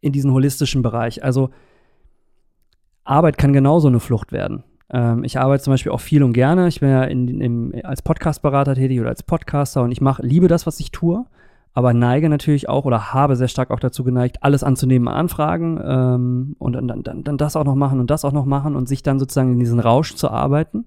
in 0.00 0.12
diesen 0.12 0.32
holistischen 0.32 0.82
Bereich. 0.82 1.22
Also 1.22 1.50
Arbeit 3.04 3.38
kann 3.38 3.52
genauso 3.52 3.88
eine 3.88 4.00
Flucht 4.00 4.32
werden. 4.32 4.64
Ähm, 4.90 5.24
ich 5.24 5.38
arbeite 5.38 5.64
zum 5.64 5.72
Beispiel 5.72 5.92
auch 5.92 6.00
viel 6.00 6.22
und 6.22 6.32
gerne. 6.32 6.68
Ich 6.68 6.80
bin 6.80 6.90
ja 6.90 7.04
in, 7.04 7.40
in, 7.40 7.84
als 7.84 8.02
Podcastberater 8.02 8.74
tätig 8.74 9.00
oder 9.00 9.10
als 9.10 9.22
Podcaster 9.22 9.82
und 9.82 9.92
ich 9.92 10.00
mache, 10.00 10.22
liebe 10.22 10.48
das, 10.48 10.66
was 10.66 10.80
ich 10.80 10.90
tue, 10.90 11.24
aber 11.74 11.92
neige 11.92 12.28
natürlich 12.28 12.68
auch 12.68 12.84
oder 12.84 13.12
habe 13.12 13.36
sehr 13.36 13.48
stark 13.48 13.70
auch 13.70 13.80
dazu 13.80 14.04
geneigt, 14.04 14.42
alles 14.42 14.64
anzunehmen, 14.64 15.08
Anfragen 15.08 15.80
ähm, 15.84 16.56
und 16.58 16.72
dann, 16.74 17.02
dann, 17.02 17.24
dann 17.24 17.38
das 17.38 17.56
auch 17.56 17.64
noch 17.64 17.74
machen 17.74 18.00
und 18.00 18.10
das 18.10 18.24
auch 18.24 18.32
noch 18.32 18.46
machen 18.46 18.76
und 18.76 18.88
sich 18.88 19.02
dann 19.02 19.18
sozusagen 19.18 19.52
in 19.52 19.60
diesen 19.60 19.80
Rausch 19.80 20.14
zu 20.14 20.30
arbeiten. 20.30 20.86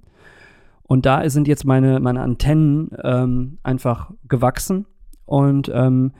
Und 0.91 1.05
da 1.05 1.29
sind 1.29 1.47
jetzt 1.47 1.63
meine, 1.63 2.01
meine 2.01 2.19
Antennen 2.19 2.89
ähm, 3.01 3.59
einfach 3.63 4.11
gewachsen 4.27 4.87
und 5.25 5.71
ähm, 5.73 6.11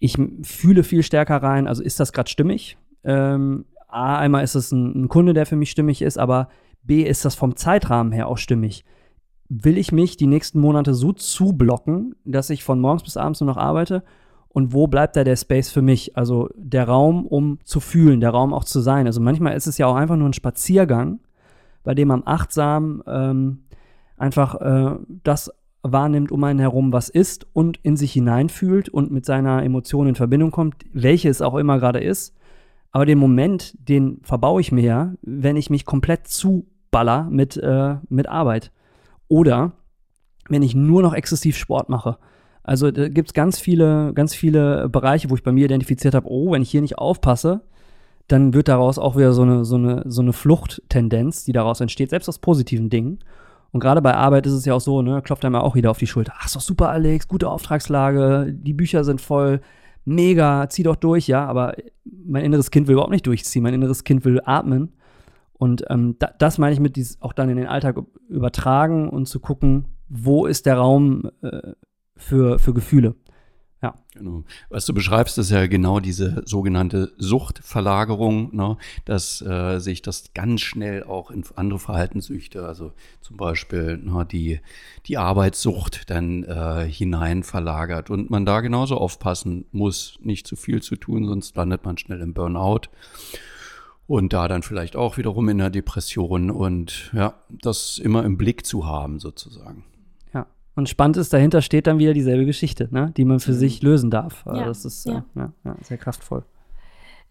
ich 0.00 0.16
fühle 0.42 0.82
viel 0.82 1.04
stärker 1.04 1.36
rein, 1.36 1.68
also 1.68 1.84
ist 1.84 2.00
das 2.00 2.12
gerade 2.12 2.28
stimmig? 2.28 2.76
Ähm, 3.04 3.66
A, 3.86 4.18
einmal 4.18 4.42
ist 4.42 4.56
es 4.56 4.72
ein, 4.72 5.04
ein, 5.04 5.08
Kunde, 5.08 5.34
der 5.34 5.46
für 5.46 5.54
mich 5.54 5.70
stimmig 5.70 6.02
ist, 6.02 6.18
aber 6.18 6.48
B, 6.82 7.04
ist 7.04 7.24
das 7.24 7.36
vom 7.36 7.54
Zeitrahmen 7.54 8.10
her 8.10 8.26
auch 8.26 8.38
stimmig. 8.38 8.84
Will 9.48 9.78
ich 9.78 9.92
mich 9.92 10.16
die 10.16 10.26
nächsten 10.26 10.58
Monate 10.58 10.94
so 10.94 11.12
zublocken, 11.12 12.16
dass 12.24 12.50
ich 12.50 12.64
von 12.64 12.80
morgens 12.80 13.04
bis 13.04 13.16
abends 13.16 13.40
nur 13.40 13.46
noch 13.46 13.56
arbeite? 13.56 14.02
Und 14.48 14.72
wo 14.72 14.88
bleibt 14.88 15.14
da 15.14 15.22
der 15.22 15.36
Space 15.36 15.70
für 15.70 15.82
mich? 15.82 16.16
Also 16.16 16.48
der 16.56 16.88
Raum, 16.88 17.24
um 17.24 17.60
zu 17.62 17.78
fühlen, 17.78 18.18
der 18.18 18.30
Raum 18.30 18.52
auch 18.52 18.64
zu 18.64 18.80
sein. 18.80 19.06
Also 19.06 19.20
manchmal 19.20 19.56
ist 19.56 19.68
es 19.68 19.78
ja 19.78 19.86
auch 19.86 19.94
einfach 19.94 20.16
nur 20.16 20.28
ein 20.28 20.32
Spaziergang, 20.32 21.20
bei 21.84 21.94
dem 21.94 22.08
man 22.08 22.24
achtsam 22.26 23.04
ähm, 23.06 23.60
einfach 24.18 24.54
äh, 24.60 24.96
das 25.24 25.50
wahrnimmt 25.82 26.32
um 26.32 26.42
einen 26.44 26.58
herum, 26.58 26.92
was 26.92 27.08
ist 27.08 27.46
und 27.52 27.78
in 27.82 27.96
sich 27.96 28.12
hineinfühlt 28.12 28.88
und 28.88 29.10
mit 29.10 29.24
seiner 29.24 29.62
Emotion 29.62 30.08
in 30.08 30.14
Verbindung 30.14 30.50
kommt, 30.50 30.76
welche 30.92 31.28
es 31.28 31.42
auch 31.42 31.54
immer 31.54 31.78
gerade 31.78 32.00
ist. 32.00 32.34
Aber 32.90 33.06
den 33.06 33.18
Moment, 33.18 33.76
den 33.88 34.20
verbaue 34.22 34.60
ich 34.60 34.72
mir 34.72 34.84
ja, 34.84 35.14
wenn 35.22 35.56
ich 35.56 35.70
mich 35.70 35.84
komplett 35.84 36.26
zuballer 36.26 37.28
mit, 37.30 37.56
äh, 37.56 37.96
mit 38.08 38.28
Arbeit. 38.28 38.72
Oder 39.28 39.72
wenn 40.48 40.62
ich 40.62 40.74
nur 40.74 41.02
noch 41.02 41.14
exzessiv 41.14 41.56
Sport 41.56 41.88
mache. 41.88 42.18
Also 42.62 42.90
da 42.90 43.08
gibt 43.08 43.28
es 43.28 43.34
ganz 43.34 43.58
viele, 43.58 44.12
ganz 44.14 44.34
viele 44.34 44.88
Bereiche, 44.88 45.30
wo 45.30 45.34
ich 45.34 45.42
bei 45.42 45.52
mir 45.52 45.66
identifiziert 45.66 46.14
habe, 46.14 46.28
oh, 46.28 46.52
wenn 46.52 46.62
ich 46.62 46.70
hier 46.70 46.80
nicht 46.80 46.98
aufpasse, 46.98 47.62
dann 48.26 48.52
wird 48.52 48.68
daraus 48.68 48.98
auch 48.98 49.16
wieder 49.16 49.32
so 49.32 49.42
eine, 49.42 49.64
so 49.64 49.76
eine, 49.76 50.02
so 50.06 50.20
eine 50.20 50.32
Fluchttendenz, 50.32 51.44
die 51.44 51.52
daraus 51.52 51.80
entsteht, 51.80 52.10
selbst 52.10 52.28
aus 52.28 52.38
positiven 52.38 52.90
Dingen. 52.90 53.20
Und 53.70 53.80
gerade 53.80 54.00
bei 54.00 54.14
Arbeit 54.14 54.46
ist 54.46 54.54
es 54.54 54.64
ja 54.64 54.74
auch 54.74 54.80
so, 54.80 55.02
ne, 55.02 55.20
klopft 55.22 55.44
einem 55.44 55.56
auch 55.56 55.74
wieder 55.74 55.90
auf 55.90 55.98
die 55.98 56.06
Schulter. 56.06 56.32
Ach, 56.38 56.46
ist 56.46 56.56
doch 56.56 56.60
super, 56.60 56.88
Alex, 56.88 57.28
gute 57.28 57.48
Auftragslage, 57.50 58.52
die 58.52 58.72
Bücher 58.72 59.04
sind 59.04 59.20
voll, 59.20 59.60
mega, 60.04 60.68
zieh 60.68 60.82
doch 60.82 60.96
durch, 60.96 61.28
ja. 61.28 61.44
Aber 61.46 61.74
mein 62.04 62.44
inneres 62.44 62.70
Kind 62.70 62.88
will 62.88 62.94
überhaupt 62.94 63.12
nicht 63.12 63.26
durchziehen, 63.26 63.62
mein 63.62 63.74
inneres 63.74 64.04
Kind 64.04 64.24
will 64.24 64.40
atmen. 64.44 64.94
Und 65.52 65.84
ähm, 65.90 66.16
da, 66.18 66.30
das 66.38 66.58
meine 66.58 66.72
ich 66.72 66.80
mit 66.80 66.96
dies 66.96 67.20
auch 67.20 67.32
dann 67.32 67.50
in 67.50 67.56
den 67.56 67.66
Alltag 67.66 67.96
übertragen 68.28 69.08
und 69.08 69.26
zu 69.26 69.40
gucken, 69.40 69.86
wo 70.08 70.46
ist 70.46 70.66
der 70.66 70.76
Raum 70.76 71.30
äh, 71.42 71.72
für, 72.16 72.58
für 72.58 72.72
Gefühle. 72.72 73.16
Ja. 73.80 73.94
Genau. 74.12 74.42
Was 74.70 74.86
du 74.86 74.92
beschreibst, 74.92 75.38
ist 75.38 75.50
ja 75.50 75.68
genau 75.68 76.00
diese 76.00 76.42
sogenannte 76.44 77.12
Suchtverlagerung, 77.16 78.54
ne? 78.54 78.76
dass 79.04 79.40
äh, 79.40 79.78
sich 79.78 80.02
das 80.02 80.32
ganz 80.34 80.62
schnell 80.62 81.04
auch 81.04 81.30
in 81.30 81.44
andere 81.54 81.78
Verhaltenssüchte, 81.78 82.66
also 82.66 82.92
zum 83.20 83.36
Beispiel 83.36 83.98
ne, 83.98 84.26
die, 84.30 84.60
die 85.06 85.16
Arbeitssucht 85.16 86.10
dann 86.10 86.42
äh, 86.42 86.88
hinein 86.90 87.44
verlagert. 87.44 88.10
Und 88.10 88.30
man 88.30 88.44
da 88.44 88.60
genauso 88.60 88.96
aufpassen 88.96 89.66
muss, 89.70 90.18
nicht 90.20 90.48
zu 90.48 90.56
viel 90.56 90.82
zu 90.82 90.96
tun, 90.96 91.26
sonst 91.26 91.56
landet 91.56 91.84
man 91.84 91.98
schnell 91.98 92.20
im 92.20 92.34
Burnout. 92.34 92.88
Und 94.08 94.32
da 94.32 94.48
dann 94.48 94.62
vielleicht 94.62 94.96
auch 94.96 95.18
wiederum 95.18 95.48
in 95.50 95.58
der 95.58 95.70
Depression 95.70 96.50
und 96.50 97.12
ja, 97.12 97.34
das 97.48 97.98
immer 97.98 98.24
im 98.24 98.38
Blick 98.38 98.66
zu 98.66 98.86
haben 98.86 99.20
sozusagen. 99.20 99.84
Und 100.78 100.88
spannend 100.88 101.16
ist, 101.16 101.32
dahinter 101.32 101.60
steht 101.60 101.88
dann 101.88 101.98
wieder 101.98 102.12
dieselbe 102.12 102.46
Geschichte, 102.46 102.86
ne? 102.92 103.12
die 103.16 103.24
man 103.24 103.40
für 103.40 103.50
mhm. 103.50 103.56
sich 103.56 103.82
lösen 103.82 104.12
darf. 104.12 104.46
Also 104.46 104.60
ja, 104.60 104.66
das 104.68 104.84
ist 104.84 105.06
ja. 105.06 105.24
Äh, 105.34 105.40
ja, 105.40 105.52
ja, 105.64 105.76
sehr 105.82 105.98
kraftvoll. 105.98 106.44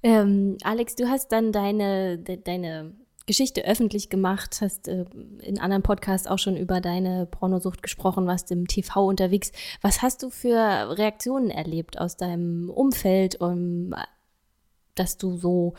Ähm, 0.04 0.58
Alex, 0.64 0.96
du 0.96 1.08
hast 1.08 1.32
dann 1.32 1.54
deine, 1.54 2.18
de, 2.18 2.36
deine 2.44 2.92
Geschichte 3.26 3.64
öffentlich 3.64 4.10
gemacht, 4.10 4.58
hast 4.60 4.90
äh, 4.90 5.06
in 5.40 5.62
anderen 5.62 5.82
Podcasts 5.82 6.28
auch 6.28 6.40
schon 6.40 6.58
über 6.58 6.82
deine 6.82 7.26
Pornosucht 7.26 7.82
gesprochen, 7.82 8.28
warst 8.28 8.52
im 8.52 8.68
TV 8.68 9.08
unterwegs. 9.08 9.54
Was 9.82 10.02
hast 10.02 10.24
du 10.24 10.30
für 10.30 10.98
Reaktionen 10.98 11.50
erlebt 11.50 12.02
aus 12.02 12.18
deinem 12.18 12.70
Umfeld, 12.70 13.40
um, 13.40 13.96
dass 14.94 15.16
du 15.16 15.38
so 15.38 15.74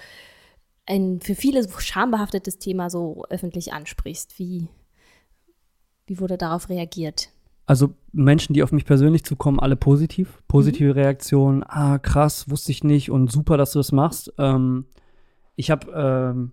ein 0.86 1.20
für 1.20 1.34
viele 1.34 1.68
schambehaftetes 1.68 2.58
Thema 2.58 2.88
so 2.88 3.26
öffentlich 3.28 3.74
ansprichst? 3.74 4.38
Wie, 4.38 4.68
wie 6.06 6.18
wurde 6.18 6.38
darauf 6.38 6.70
reagiert? 6.70 7.28
Also 7.68 7.90
Menschen, 8.12 8.54
die 8.54 8.62
auf 8.62 8.72
mich 8.72 8.86
persönlich 8.86 9.24
zukommen, 9.24 9.60
alle 9.60 9.76
positiv. 9.76 10.42
Positive 10.48 10.88
mhm. 10.94 10.98
Reaktionen. 10.98 11.62
Ah, 11.62 11.98
krass, 11.98 12.48
wusste 12.48 12.72
ich 12.72 12.82
nicht 12.82 13.10
und 13.10 13.30
super, 13.30 13.58
dass 13.58 13.72
du 13.72 13.78
das 13.78 13.92
machst. 13.92 14.32
Ähm, 14.38 14.86
ich 15.54 15.70
habe 15.70 15.92
ähm, 15.92 16.52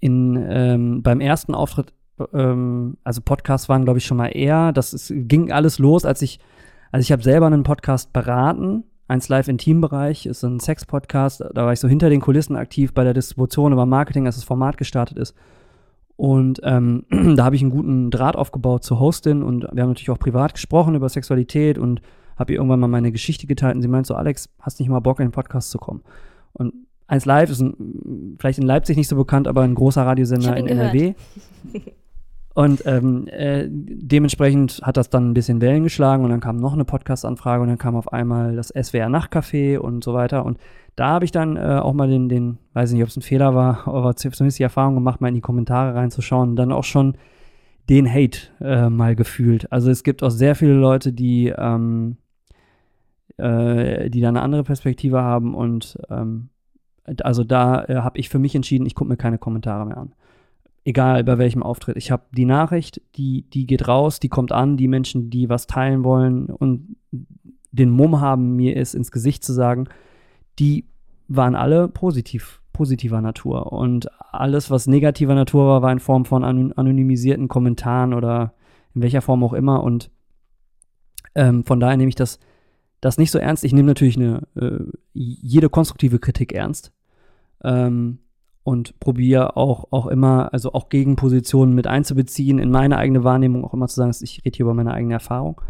in 0.00 0.42
ähm, 0.48 1.02
beim 1.02 1.20
ersten 1.20 1.54
Auftritt, 1.54 1.92
ähm, 2.32 2.96
also 3.04 3.20
Podcasts 3.20 3.68
waren, 3.68 3.84
glaube 3.84 3.98
ich, 3.98 4.06
schon 4.06 4.16
mal 4.16 4.28
eher. 4.28 4.72
Das 4.72 4.94
ist, 4.94 5.12
ging 5.14 5.52
alles 5.52 5.78
los, 5.78 6.06
als 6.06 6.22
ich, 6.22 6.40
also 6.90 7.02
ich 7.02 7.12
habe 7.12 7.22
selber 7.22 7.46
einen 7.46 7.62
Podcast 7.62 8.14
beraten. 8.14 8.84
Eins 9.06 9.28
Live 9.28 9.48
Intim-Bereich 9.48 10.24
ist 10.24 10.42
ein 10.44 10.60
Sex-Podcast. 10.60 11.44
Da 11.52 11.66
war 11.66 11.74
ich 11.74 11.80
so 11.80 11.88
hinter 11.88 12.08
den 12.08 12.22
Kulissen 12.22 12.56
aktiv 12.56 12.94
bei 12.94 13.04
der 13.04 13.12
Distribution 13.12 13.74
über 13.74 13.84
Marketing, 13.84 14.24
als 14.24 14.36
das 14.36 14.44
Format 14.44 14.78
gestartet 14.78 15.18
ist. 15.18 15.34
Und 16.22 16.60
ähm, 16.62 17.02
da 17.36 17.44
habe 17.44 17.56
ich 17.56 17.62
einen 17.62 17.72
guten 17.72 18.12
Draht 18.12 18.36
aufgebaut 18.36 18.84
zur 18.84 19.00
Hostin 19.00 19.42
und 19.42 19.64
wir 19.72 19.82
haben 19.82 19.90
natürlich 19.90 20.10
auch 20.10 20.20
privat 20.20 20.54
gesprochen 20.54 20.94
über 20.94 21.08
Sexualität 21.08 21.78
und 21.78 22.00
habe 22.36 22.52
ihr 22.52 22.58
irgendwann 22.58 22.78
mal 22.78 22.86
meine 22.86 23.10
Geschichte 23.10 23.48
geteilt 23.48 23.74
und 23.74 23.82
sie 23.82 23.88
meint 23.88 24.06
so, 24.06 24.14
Alex, 24.14 24.48
hast 24.60 24.78
nicht 24.78 24.88
mal 24.88 25.00
Bock, 25.00 25.18
in 25.18 25.26
den 25.26 25.32
Podcast 25.32 25.72
zu 25.72 25.78
kommen? 25.78 26.02
Und 26.52 26.74
1 27.08 27.24
Live 27.24 27.50
ist 27.50 27.60
ein, 27.60 28.36
vielleicht 28.38 28.60
in 28.60 28.66
Leipzig 28.66 28.96
nicht 28.96 29.08
so 29.08 29.16
bekannt, 29.16 29.48
aber 29.48 29.62
ein 29.62 29.74
großer 29.74 30.06
Radiosender 30.06 30.56
in 30.56 30.68
NRW. 30.68 31.14
Und 32.54 32.84
ähm, 32.84 33.28
äh, 33.28 33.66
dementsprechend 33.68 34.80
hat 34.82 34.98
das 34.98 35.08
dann 35.08 35.30
ein 35.30 35.34
bisschen 35.34 35.62
Wellen 35.62 35.84
geschlagen 35.84 36.22
und 36.22 36.30
dann 36.30 36.40
kam 36.40 36.58
noch 36.58 36.74
eine 36.74 36.84
Podcast-Anfrage 36.84 37.62
und 37.62 37.68
dann 37.68 37.78
kam 37.78 37.96
auf 37.96 38.12
einmal 38.12 38.56
das 38.56 38.68
SWR 38.68 39.08
Nachtcafé 39.08 39.78
und 39.78 40.04
so 40.04 40.12
weiter. 40.12 40.44
Und 40.44 40.58
da 40.94 41.08
habe 41.08 41.24
ich 41.24 41.30
dann 41.30 41.56
äh, 41.56 41.78
auch 41.80 41.94
mal 41.94 42.08
den, 42.08 42.28
den, 42.28 42.58
weiß 42.74 42.92
nicht, 42.92 43.02
ob 43.02 43.08
es 43.08 43.16
ein 43.16 43.22
Fehler 43.22 43.54
war, 43.54 43.88
aber 43.88 44.14
zumindest 44.16 44.58
die 44.58 44.64
Erfahrung 44.64 44.94
gemacht, 44.94 45.20
mal 45.20 45.28
in 45.28 45.34
die 45.34 45.40
Kommentare 45.40 45.94
reinzuschauen 45.94 46.50
und 46.50 46.56
dann 46.56 46.72
auch 46.72 46.84
schon 46.84 47.16
den 47.88 48.12
Hate 48.12 48.38
äh, 48.60 48.90
mal 48.90 49.16
gefühlt. 49.16 49.72
Also 49.72 49.90
es 49.90 50.02
gibt 50.02 50.22
auch 50.22 50.30
sehr 50.30 50.54
viele 50.54 50.74
Leute, 50.74 51.12
die, 51.12 51.52
ähm, 51.56 52.18
äh, 53.38 54.10
die 54.10 54.20
da 54.20 54.28
eine 54.28 54.42
andere 54.42 54.62
Perspektive 54.62 55.22
haben 55.22 55.54
und 55.54 55.98
ähm, 56.10 56.50
also 57.22 57.42
da 57.42 57.84
äh, 57.86 57.96
habe 57.96 58.18
ich 58.18 58.28
für 58.28 58.38
mich 58.38 58.54
entschieden, 58.54 58.86
ich 58.86 58.94
gucke 58.94 59.08
mir 59.08 59.16
keine 59.16 59.38
Kommentare 59.38 59.86
mehr 59.86 59.96
an 59.96 60.12
egal 60.84 61.24
bei 61.24 61.38
welchem 61.38 61.62
Auftritt. 61.62 61.96
Ich 61.96 62.10
habe 62.10 62.24
die 62.32 62.44
Nachricht, 62.44 63.00
die, 63.16 63.42
die 63.50 63.66
geht 63.66 63.88
raus, 63.88 64.20
die 64.20 64.28
kommt 64.28 64.52
an, 64.52 64.76
die 64.76 64.88
Menschen, 64.88 65.30
die 65.30 65.48
was 65.48 65.66
teilen 65.66 66.04
wollen 66.04 66.46
und 66.46 66.96
den 67.70 67.90
Mumm 67.90 68.20
haben, 68.20 68.56
mir 68.56 68.76
es 68.76 68.94
ins 68.94 69.10
Gesicht 69.10 69.44
zu 69.44 69.52
sagen, 69.52 69.88
die 70.58 70.86
waren 71.28 71.54
alle 71.54 71.88
positiv, 71.88 72.60
positiver 72.72 73.20
Natur. 73.20 73.72
Und 73.72 74.08
alles, 74.32 74.70
was 74.70 74.86
negativer 74.86 75.34
Natur 75.34 75.66
war, 75.66 75.82
war 75.82 75.92
in 75.92 76.00
Form 76.00 76.24
von 76.24 76.44
anonymisierten 76.44 77.48
Kommentaren 77.48 78.12
oder 78.12 78.54
in 78.94 79.02
welcher 79.02 79.22
Form 79.22 79.42
auch 79.42 79.54
immer. 79.54 79.82
Und 79.82 80.10
ähm, 81.34 81.64
von 81.64 81.80
daher 81.80 81.96
nehme 81.96 82.10
ich 82.10 82.14
das, 82.14 82.38
das 83.00 83.16
nicht 83.16 83.30
so 83.30 83.38
ernst. 83.38 83.64
Ich 83.64 83.72
nehme 83.72 83.88
natürlich 83.88 84.16
eine, 84.16 84.42
äh, 84.56 84.80
jede 85.14 85.70
konstruktive 85.70 86.18
Kritik 86.18 86.52
ernst. 86.52 86.92
Ähm, 87.64 88.18
und 88.64 88.98
probiere 89.00 89.56
auch, 89.56 89.88
auch 89.90 90.06
immer, 90.06 90.52
also 90.52 90.72
auch 90.72 90.88
Gegenpositionen 90.88 91.74
mit 91.74 91.86
einzubeziehen, 91.86 92.58
in 92.58 92.70
meine 92.70 92.98
eigene 92.98 93.24
Wahrnehmung 93.24 93.64
auch 93.64 93.74
immer 93.74 93.88
zu 93.88 93.96
sagen, 93.96 94.14
ich 94.20 94.44
rede 94.44 94.56
hier 94.56 94.64
über 94.64 94.74
meine 94.74 94.92
eigene 94.92 95.14
Erfahrung. 95.14 95.60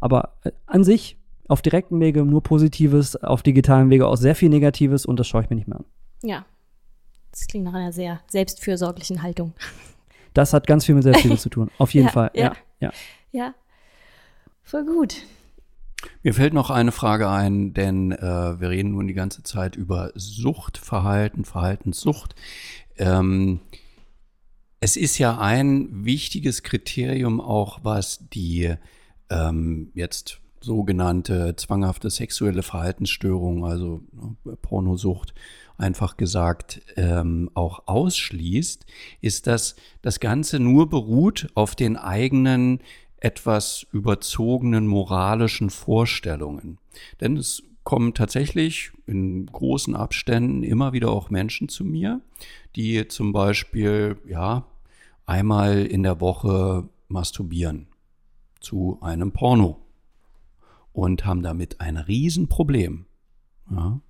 Aber 0.00 0.34
äh, 0.44 0.52
an 0.66 0.84
sich, 0.84 1.18
auf 1.48 1.62
direkten 1.62 1.98
Wege 2.00 2.24
nur 2.24 2.42
Positives, 2.42 3.16
auf 3.16 3.42
digitalen 3.42 3.90
Wege 3.90 4.06
auch 4.06 4.16
sehr 4.16 4.34
viel 4.34 4.50
Negatives 4.50 5.06
und 5.06 5.18
das 5.18 5.26
schaue 5.26 5.42
ich 5.42 5.50
mir 5.50 5.56
nicht 5.56 5.68
mehr 5.68 5.78
an. 5.78 5.84
Ja, 6.22 6.44
das 7.32 7.46
klingt 7.46 7.64
nach 7.64 7.74
einer 7.74 7.92
sehr 7.92 8.20
selbstfürsorglichen 8.28 9.22
Haltung. 9.22 9.54
Das 10.34 10.52
hat 10.52 10.66
ganz 10.66 10.84
viel 10.84 10.94
mit 10.94 11.04
Selbstliebe 11.04 11.36
zu 11.38 11.48
tun, 11.48 11.70
auf 11.78 11.94
jeden 11.94 12.06
ja, 12.06 12.12
Fall. 12.12 12.30
Ja, 12.34 12.42
ja, 12.42 12.52
ja. 12.80 12.92
Ja, 13.30 13.54
voll 14.62 14.84
gut. 14.84 15.16
Mir 16.22 16.34
fällt 16.34 16.54
noch 16.54 16.70
eine 16.70 16.92
Frage 16.92 17.28
ein, 17.28 17.74
denn 17.74 18.12
äh, 18.12 18.60
wir 18.60 18.70
reden 18.70 18.92
nun 18.92 19.06
die 19.06 19.14
ganze 19.14 19.42
Zeit 19.42 19.76
über 19.76 20.12
Suchtverhalten, 20.14 21.44
Verhaltenssucht. 21.44 22.34
Ähm, 22.96 23.60
es 24.80 24.96
ist 24.96 25.18
ja 25.18 25.38
ein 25.38 26.04
wichtiges 26.04 26.62
Kriterium 26.62 27.40
auch, 27.40 27.80
was 27.82 28.28
die 28.32 28.74
ähm, 29.30 29.90
jetzt 29.94 30.40
sogenannte 30.60 31.54
zwanghafte 31.56 32.10
sexuelle 32.10 32.62
Verhaltensstörung, 32.62 33.64
also 33.64 34.02
ne, 34.12 34.56
Pornosucht, 34.56 35.34
einfach 35.76 36.16
gesagt 36.16 36.80
ähm, 36.96 37.50
auch 37.54 37.84
ausschließt, 37.86 38.84
ist, 39.20 39.46
dass 39.46 39.76
das 40.02 40.18
Ganze 40.20 40.58
nur 40.58 40.90
beruht 40.90 41.48
auf 41.54 41.76
den 41.76 41.96
eigenen 41.96 42.80
etwas 43.20 43.86
überzogenen 43.92 44.86
moralischen 44.86 45.70
Vorstellungen. 45.70 46.78
Denn 47.20 47.36
es 47.36 47.62
kommen 47.84 48.14
tatsächlich 48.14 48.92
in 49.06 49.46
großen 49.46 49.96
Abständen 49.96 50.62
immer 50.62 50.92
wieder 50.92 51.10
auch 51.10 51.30
Menschen 51.30 51.68
zu 51.68 51.84
mir, 51.84 52.20
die 52.76 53.08
zum 53.08 53.32
Beispiel, 53.32 54.18
ja, 54.26 54.66
einmal 55.26 55.86
in 55.86 56.02
der 56.02 56.20
Woche 56.20 56.88
masturbieren 57.08 57.86
zu 58.60 58.98
einem 59.00 59.32
Porno 59.32 59.78
und 60.92 61.24
haben 61.24 61.42
damit 61.42 61.80
ein 61.80 61.96
Riesenproblem. 61.96 63.06
Ja. 63.70 64.00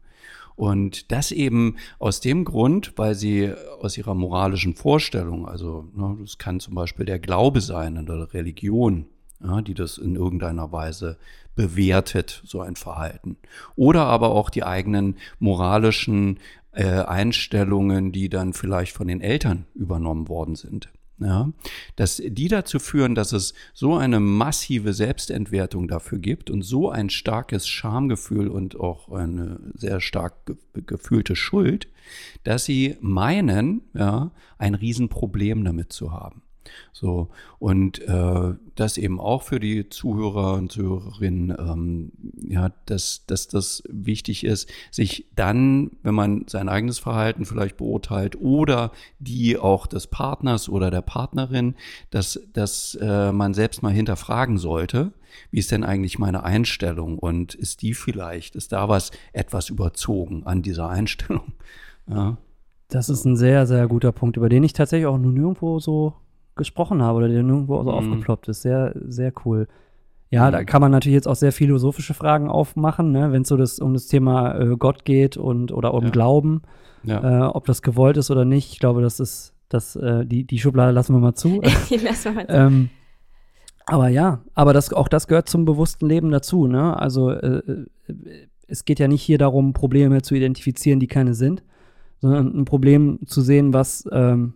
Und 0.59 1.13
das 1.13 1.31
eben 1.31 1.77
aus 2.01 2.21
dem 2.21 2.45
Grund, 2.45 2.95
weil 2.97 3.15
sie 3.15 3.55
aus 3.81 3.97
ihrer 3.97 4.17
moralischen 4.17 4.75
Vorstellung, 4.75 5.47
also 5.47 5.87
ne, 5.95 6.17
das 6.21 6.37
kann 6.37 6.59
zum 6.59 6.75
Beispiel 6.75 7.07
der 7.07 7.21
Glaube 7.21 7.61
sein 7.61 7.97
oder 7.97 8.35
Religion, 8.35 9.07
ja, 9.41 9.63
die 9.63 9.75
das 9.75 9.99
in 9.99 10.17
irgendeiner 10.17 10.73
Weise 10.73 11.17
bewertet, 11.55 12.43
so 12.45 12.61
ein 12.61 12.75
Verhalten. 12.75 13.37
Oder 13.77 14.07
aber 14.07 14.33
auch 14.33 14.51
die 14.51 14.65
eigenen 14.65 15.19
moralischen 15.39 16.41
äh, 16.73 17.03
Einstellungen, 17.03 18.11
die 18.11 18.29
dann 18.29 18.53
vielleicht 18.53 18.97
von 18.97 19.07
den 19.07 19.21
Eltern 19.21 19.65
übernommen 19.77 20.29
worden 20.29 20.57
sind 20.57 20.89
ja, 21.21 21.53
dass 21.97 22.23
die 22.25 22.49
dazu 22.49 22.79
führen, 22.79 23.15
dass 23.15 23.33
es 23.33 23.55
so 23.75 23.97
eine 23.97 24.21
massive 24.21 24.93
Selbstentwertung 24.93 25.89
dafür 25.89 26.19
gibt 26.19 26.51
und 26.51 26.63
so 26.63 26.91
ein 26.91 27.11
starkes 27.11 27.67
Schamgefühl 27.69 28.49
und 28.49 28.79
auch 28.79 29.11
eine 29.11 29.61
sehr 29.75 30.01
stark 30.01 30.47
ge 30.47 30.57
gefühlte 30.87 31.35
Schuld, 31.35 31.89
dass 32.45 32.65
sie 32.65 32.97
meinen, 33.01 33.83
ja, 33.95 34.31
ein 34.59 34.75
Riesenproblem 34.75 35.65
damit 35.65 35.93
zu 35.93 36.13
haben. 36.13 36.43
So, 36.93 37.29
und 37.59 38.01
äh, 38.01 38.55
das 38.75 38.99
eben 38.99 39.21
auch 39.21 39.43
für 39.43 39.61
die 39.61 39.89
Zuhörer 39.89 40.55
und 40.55 40.73
Zuhörerinnen, 40.73 41.57
ähm, 41.59 42.13
ja, 42.49 42.71
dass, 42.87 43.27
dass 43.27 43.49
das 43.49 43.83
wichtig 43.89 44.45
ist, 44.45 44.71
sich 44.91 45.27
dann, 45.35 45.93
wenn 46.03 46.15
man 46.15 46.45
sein 46.49 46.69
eigenes 46.69 46.99
Verhalten 46.99 47.45
vielleicht 47.45 47.77
beurteilt 47.77 48.41
oder 48.41 48.93
die 49.19 49.59
auch 49.59 49.87
des 49.87 50.07
Partners 50.07 50.69
oder 50.69 50.91
der 50.91 51.03
Partnerin, 51.03 51.75
dass, 52.11 52.41
dass 52.53 52.97
äh, 53.01 53.33
man 53.33 53.55
selbst 53.55 53.83
mal 53.83 53.93
hinterfragen 53.93 54.59
sollte, 54.59 55.13
wie 55.51 55.59
ist 55.59 55.71
denn 55.71 55.85
eigentlich 55.85 56.19
meine 56.19 56.43
Einstellung 56.43 57.19
und 57.19 57.55
ist 57.55 57.83
die 57.83 57.95
vielleicht, 57.95 58.57
ist 58.57 58.73
da 58.73 58.89
was 58.89 59.11
etwas 59.33 59.69
überzogen 59.69 60.45
an 60.45 60.63
dieser 60.63 60.89
Einstellung? 60.89 61.53
Ja. 62.09 62.39
Das 62.89 63.11
ist 63.11 63.27
ein 63.27 63.37
sehr, 63.37 63.67
sehr 63.67 63.87
guter 63.87 64.13
Punkt, 64.13 64.37
über 64.39 64.49
den 64.49 64.65
ich 64.65 64.73
tatsächlich 64.73 65.07
auch 65.07 65.19
nur 65.19 65.33
nirgendwo 65.33 65.79
so 65.79 66.15
gesprochen 66.59 67.03
habe 67.03 67.19
oder 67.19 67.29
der 67.29 67.43
nirgendwo 67.43 67.77
so 67.83 67.91
mhm. 67.91 67.97
aufgeploppt 67.97 68.49
ist. 68.49 68.63
Sehr, 68.63 68.93
sehr 69.07 69.33
cool. 69.45 69.67
Ja, 70.31 70.49
mhm. 70.49 70.53
da 70.53 70.65
kann 70.65 70.81
man 70.81 70.91
natürlich 70.91 71.15
jetzt 71.15 71.29
auch 71.29 71.37
sehr 71.37 71.53
philosophische 71.53 72.15
Fragen 72.15 72.49
aufmachen, 72.51 73.13
ne? 73.13 73.33
wenn 73.33 73.43
es 73.43 73.49
so 73.49 73.57
das, 73.57 73.79
um 73.79 73.95
das 73.95 74.07
Thema 74.07 74.59
äh, 74.59 74.77
Gott 74.77 75.05
geht 75.05 75.37
und 75.37 75.73
oder 75.73 75.95
um 75.95 76.05
ja. 76.05 76.11
Glauben, 76.11 76.63
ja. 77.05 77.47
Äh, 77.47 77.49
ob 77.49 77.65
das 77.67 77.83
gewollt 77.83 78.17
ist 78.17 78.31
oder 78.31 78.45
nicht. 78.45 78.73
Ich 78.73 78.79
glaube, 78.79 79.01
das 79.01 79.21
ist, 79.21 79.55
das, 79.69 79.97
äh, 79.97 80.27
die, 80.27 80.45
die 80.45 80.59
Schublade 80.59 80.93
lassen 80.93 81.15
wir 81.15 81.21
mal 81.21 81.35
zu. 81.35 81.61
lassen 81.63 82.25
wir 82.25 82.33
mal 82.33 82.47
zu. 82.47 82.53
Ähm, 82.53 82.91
aber 83.87 84.09
ja, 84.09 84.43
aber 84.55 84.75
das, 84.75 84.93
auch 84.93 85.09
das 85.09 85.29
gehört 85.29 85.49
zum 85.49 85.65
bewussten 85.65 86.07
Leben 86.07 86.31
dazu. 86.31 86.67
Ne? 86.67 86.99
Also 86.99 87.31
äh, 87.31 87.59
äh, 87.59 87.87
es 88.67 88.85
geht 88.85 88.99
ja 88.99 89.09
nicht 89.09 89.23
hier 89.23 89.39
darum, 89.39 89.73
Probleme 89.73 90.21
zu 90.21 90.35
identifizieren, 90.35 91.01
die 91.01 91.07
keine 91.07 91.33
sind, 91.33 91.63
sondern 92.21 92.55
ein 92.55 92.65
Problem 92.67 93.21
zu 93.25 93.41
sehen, 93.41 93.73
was 93.73 94.07
ähm, 94.13 94.53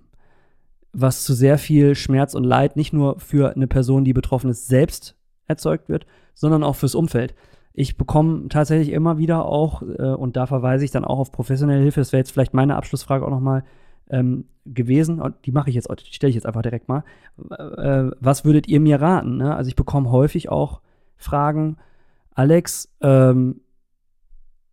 was 0.93 1.25
zu 1.25 1.35
sehr 1.35 1.59
viel 1.59 1.95
Schmerz 1.95 2.35
und 2.35 2.45
Leid 2.45 2.77
nicht 2.77 2.93
nur 2.93 3.19
für 3.19 3.55
eine 3.55 3.67
Person, 3.67 4.05
die 4.05 4.13
betroffen 4.13 4.51
ist, 4.51 4.67
selbst 4.67 5.17
erzeugt 5.47 5.89
wird, 5.89 6.07
sondern 6.35 6.63
auch 6.63 6.77
fürs 6.77 6.95
Umfeld. 6.95 7.35
Ich 7.73 7.97
bekomme 7.97 8.49
tatsächlich 8.49 8.91
immer 8.91 9.17
wieder 9.17 9.47
auch, 9.47 9.83
äh, 9.83 10.13
und 10.13 10.37
da 10.37 10.47
verweise 10.47 10.85
ich 10.85 10.91
dann 10.91 11.05
auch 11.05 11.19
auf 11.19 11.33
professionelle 11.33 11.83
Hilfe, 11.83 12.01
das 12.01 12.13
wäre 12.13 12.21
jetzt 12.21 12.33
vielleicht 12.33 12.53
meine 12.53 12.77
Abschlussfrage 12.77 13.25
auch 13.25 13.31
nochmal 13.31 13.65
ähm, 14.11 14.45
gewesen, 14.67 15.21
und 15.21 15.35
die 15.47 15.53
mache 15.53 15.71
ich 15.71 15.77
jetzt, 15.77 15.89
die 15.89 16.13
stelle 16.13 16.29
ich 16.29 16.35
jetzt 16.35 16.47
einfach 16.47 16.63
direkt 16.63 16.89
mal. 16.89 17.05
Äh, 17.51 18.11
was 18.21 18.45
würdet 18.45 18.69
ihr 18.69 18.81
mir 18.81 19.01
raten? 19.01 19.39
Ne? 19.39 19.57
Also 19.57 19.69
ich 19.69 19.77
bekomme 19.77 20.11
häufig 20.11 20.51
auch 20.51 20.83
Fragen, 21.17 21.79
Alex, 22.35 22.93
ähm, 23.01 23.63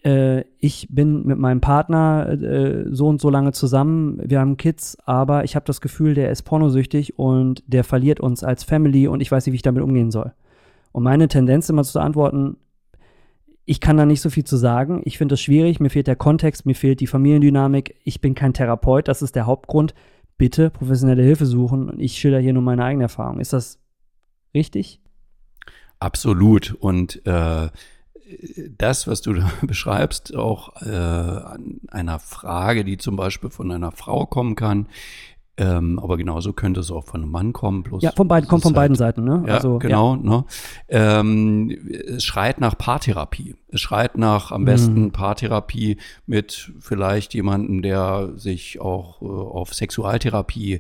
äh, 0.04 0.44
ich 0.60 0.88
bin 0.90 1.26
mit 1.26 1.38
meinem 1.38 1.62
Partner 1.62 2.30
äh, 2.30 2.86
so 2.90 3.08
und 3.08 3.20
so 3.20 3.30
lange 3.30 3.52
zusammen, 3.52 4.20
wir 4.24 4.40
haben 4.40 4.58
Kids, 4.58 4.98
aber 5.06 5.44
ich 5.44 5.56
habe 5.56 5.66
das 5.66 5.82
Gefühl, 5.82 6.14
der 6.14 6.32
ist 6.32 6.44
pornosüchtig 6.44 7.20
und 7.20 7.64
der 7.68 7.84
verliert 7.84 8.20
uns 8.20 8.44
als 8.44 8.64
Family 8.64 9.08
und 9.08 9.22
ich 9.22 9.32
weiß 9.32 9.46
nicht, 9.46 9.54
wie 9.54 9.58
ich 9.58 9.62
damit 9.62 9.84
umgehen 9.84 10.12
soll. 10.12 10.34
Und 10.92 11.04
meine 11.04 11.28
Tendenz 11.28 11.70
immer 11.70 11.84
zu 11.84 12.00
antworten, 12.00 12.58
ich 13.66 13.80
kann 13.80 13.98
da 13.98 14.06
nicht 14.06 14.22
so 14.22 14.32
viel 14.32 14.46
zu 14.46 14.58
sagen. 14.58 15.02
Ich 15.06 15.20
finde 15.20 15.34
das 15.34 15.42
schwierig, 15.42 15.80
mir 15.80 15.92
fehlt 15.92 16.08
der 16.08 16.16
Kontext, 16.16 16.66
mir 16.66 16.74
fehlt 16.74 17.02
die 17.02 17.08
Familiendynamik. 17.08 17.96
Ich 18.04 18.20
bin 18.20 18.34
kein 18.34 18.54
Therapeut, 18.54 19.08
das 19.08 19.22
ist 19.22 19.36
der 19.36 19.46
Hauptgrund. 19.46 19.94
Bitte 20.38 20.70
professionelle 20.72 21.22
Hilfe 21.22 21.46
suchen 21.46 21.90
und 21.90 22.00
ich 22.00 22.14
schilder 22.14 22.40
hier 22.40 22.54
nur 22.54 22.64
meine 22.64 22.84
eigene 22.84 23.04
Erfahrung. 23.04 23.40
Ist 23.40 23.54
das 23.54 23.78
richtig? 24.56 25.02
Absolut. 26.00 26.74
Und 26.80 27.22
äh 27.28 27.68
das, 28.78 29.08
was 29.08 29.22
du 29.22 29.34
da 29.36 29.52
beschreibst, 29.62 30.36
auch 30.36 30.82
äh, 30.82 30.90
an 30.90 31.82
einer 31.90 32.20
Frage, 32.20 32.84
die 32.84 32.98
zum 32.98 33.16
Beispiel 33.16 33.50
von 33.50 33.72
einer 33.72 33.92
Frau 33.92 34.26
kommen 34.26 34.56
kann, 34.56 34.88
Ähm, 35.60 36.00
aber 36.00 36.16
genauso 36.16 36.54
könnte 36.54 36.80
es 36.80 36.90
auch 36.90 37.04
von 37.04 37.22
einem 37.22 37.32
Mann 37.32 37.52
kommen. 37.52 37.84
Bloß 37.84 38.02
ja, 38.02 38.14
von 38.14 38.30
beiden, 38.30 38.48
kommt 38.48 38.64
von 38.64 38.70
halt, 38.70 38.76
beiden 38.78 38.96
Seiten, 38.96 39.26
ne? 39.26 39.44
Ja, 39.46 39.56
also, 39.56 39.78
genau. 39.78 40.16
Ja. 40.16 40.22
Ne? 40.22 40.46
Ähm, 40.88 41.90
es 41.92 42.24
schreit 42.24 42.62
nach 42.62 42.78
Paartherapie. 42.78 43.56
Es 43.68 43.82
schreit 43.82 44.18
nach 44.18 44.54
am 44.54 44.64
besten 44.64 45.02
mhm. 45.02 45.12
Paartherapie 45.12 45.98
mit 46.26 46.72
vielleicht 46.80 47.34
jemandem, 47.34 47.82
der 47.82 48.32
sich 48.38 48.80
auch 48.80 49.22
äh, 49.22 49.26
auf 49.26 49.74
Sexualtherapie 49.74 50.80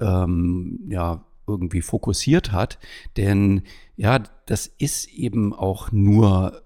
ähm, 0.00 0.80
ja 0.88 1.24
irgendwie 1.46 1.82
fokussiert 1.82 2.50
hat. 2.50 2.80
Denn 3.16 3.62
ja, 3.94 4.18
das 4.46 4.66
ist 4.66 5.08
eben 5.08 5.54
auch 5.54 5.92
nur 5.92 6.62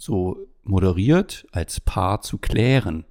so 0.00 0.38
moderiert 0.64 1.46
als 1.52 1.80
Paar 1.80 2.22
zu 2.22 2.38
klären. 2.38 3.04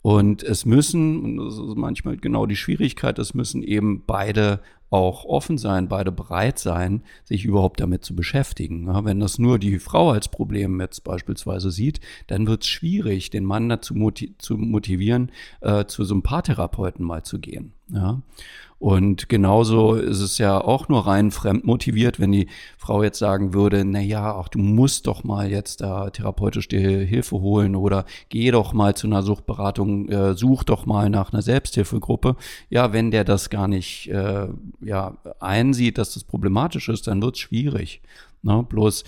Und 0.00 0.42
es 0.42 0.64
müssen, 0.64 1.24
und 1.24 1.36
das 1.38 1.54
ist 1.54 1.76
manchmal 1.76 2.16
genau 2.16 2.46
die 2.46 2.56
Schwierigkeit, 2.56 3.18
es 3.18 3.34
müssen 3.34 3.62
eben 3.62 4.04
beide 4.06 4.60
auch 4.90 5.24
offen 5.24 5.58
sein, 5.58 5.88
beide 5.88 6.12
bereit 6.12 6.58
sein, 6.58 7.02
sich 7.24 7.44
überhaupt 7.44 7.80
damit 7.80 8.04
zu 8.04 8.16
beschäftigen. 8.16 8.86
Ja, 8.86 9.04
wenn 9.04 9.20
das 9.20 9.38
nur 9.38 9.58
die 9.58 9.78
Frau 9.78 10.12
als 10.12 10.28
Problem 10.28 10.80
jetzt 10.80 11.04
beispielsweise 11.04 11.70
sieht, 11.70 12.00
dann 12.28 12.46
wird 12.46 12.62
es 12.62 12.68
schwierig, 12.68 13.28
den 13.30 13.44
Mann 13.44 13.68
dazu 13.68 13.94
zu 14.38 14.56
motivieren, 14.56 15.30
äh, 15.60 15.84
zu 15.86 16.04
so 16.04 16.14
einem 16.14 16.22
Paartherapeuten 16.22 17.04
mal 17.04 17.22
zu 17.22 17.38
gehen. 17.38 17.72
Ja. 17.88 18.22
Und 18.78 19.28
genauso 19.28 19.94
ist 19.94 20.20
es 20.20 20.38
ja 20.38 20.60
auch 20.60 20.88
nur 20.88 21.06
rein 21.06 21.32
fremd 21.32 21.64
motiviert, 21.64 22.20
wenn 22.20 22.30
die 22.30 22.48
Frau 22.76 23.02
jetzt 23.02 23.18
sagen 23.18 23.52
würde, 23.52 23.84
na 23.84 24.00
ja, 24.00 24.36
ach, 24.36 24.48
du 24.48 24.60
musst 24.60 25.08
doch 25.08 25.24
mal 25.24 25.50
jetzt 25.50 25.80
da 25.80 26.10
therapeutisch 26.10 26.68
dir 26.68 26.80
Hilfe 26.80 27.40
holen 27.40 27.74
oder 27.74 28.04
geh 28.28 28.52
doch 28.52 28.72
mal 28.72 28.94
zu 28.94 29.08
einer 29.08 29.24
Suchtberatung, 29.24 30.08
äh, 30.08 30.34
such 30.34 30.62
doch 30.62 30.86
mal 30.86 31.10
nach 31.10 31.32
einer 31.32 31.42
Selbsthilfegruppe. 31.42 32.36
Ja, 32.70 32.92
wenn 32.92 33.10
der 33.10 33.24
das 33.24 33.50
gar 33.50 33.66
nicht 33.66 34.10
äh, 34.10 34.46
ja, 34.80 35.16
einsieht, 35.40 35.98
dass 35.98 36.14
das 36.14 36.22
problematisch 36.22 36.88
ist, 36.88 37.08
dann 37.08 37.20
wird 37.20 37.34
es 37.34 37.40
schwierig. 37.40 38.00
Ne? 38.42 38.64
Bloß 38.68 39.02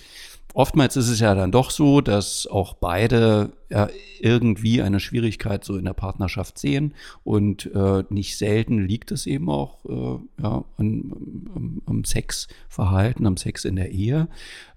oftmals 0.53 0.95
ist 0.97 1.09
es 1.09 1.19
ja 1.19 1.35
dann 1.35 1.51
doch 1.51 1.71
so, 1.71 2.01
dass 2.01 2.47
auch 2.47 2.73
beide 2.73 3.53
ja, 3.69 3.87
irgendwie 4.19 4.81
eine 4.81 4.99
Schwierigkeit 4.99 5.63
so 5.63 5.77
in 5.77 5.85
der 5.85 5.93
Partnerschaft 5.93 6.59
sehen 6.59 6.93
und 7.23 7.69
äh, 7.73 8.03
nicht 8.09 8.37
selten 8.37 8.85
liegt 8.85 9.11
es 9.11 9.25
eben 9.25 9.49
auch 9.49 9.85
äh, 9.85 10.43
ja, 10.43 10.65
an, 10.77 11.81
am, 11.85 12.03
Sexverhalten, 12.03 13.25
am 13.25 13.37
Sex 13.37 13.63
in 13.63 13.77
der 13.77 13.91
Ehe, 13.91 14.27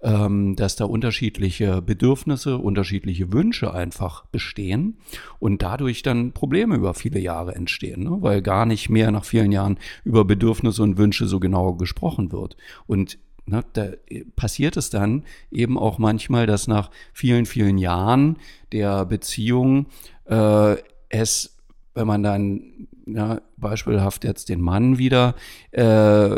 ähm, 0.00 0.54
dass 0.54 0.76
da 0.76 0.84
unterschiedliche 0.84 1.82
Bedürfnisse, 1.82 2.58
unterschiedliche 2.58 3.32
Wünsche 3.32 3.74
einfach 3.74 4.26
bestehen 4.26 4.98
und 5.40 5.62
dadurch 5.62 6.02
dann 6.02 6.32
Probleme 6.32 6.76
über 6.76 6.94
viele 6.94 7.18
Jahre 7.18 7.54
entstehen, 7.54 8.04
ne? 8.04 8.18
weil 8.20 8.42
gar 8.42 8.64
nicht 8.64 8.90
mehr 8.90 9.10
nach 9.10 9.24
vielen 9.24 9.50
Jahren 9.50 9.78
über 10.04 10.24
Bedürfnisse 10.24 10.82
und 10.82 10.98
Wünsche 10.98 11.26
so 11.26 11.40
genau 11.40 11.74
gesprochen 11.74 12.30
wird. 12.30 12.56
Und 12.86 13.18
Ne, 13.46 13.62
da 13.74 13.88
passiert 14.36 14.76
es 14.78 14.88
dann 14.88 15.24
eben 15.50 15.78
auch 15.78 15.98
manchmal, 15.98 16.46
dass 16.46 16.66
nach 16.66 16.90
vielen, 17.12 17.44
vielen 17.44 17.76
Jahren 17.76 18.38
der 18.72 19.04
Beziehung 19.04 19.86
äh, 20.26 20.76
es, 21.10 21.53
wenn 21.94 22.06
man 22.06 22.22
dann 22.22 22.88
ja, 23.06 23.40
beispielhaft 23.56 24.24
jetzt 24.24 24.48
den 24.48 24.60
Mann 24.60 24.98
wieder 24.98 25.34
äh, 25.72 26.34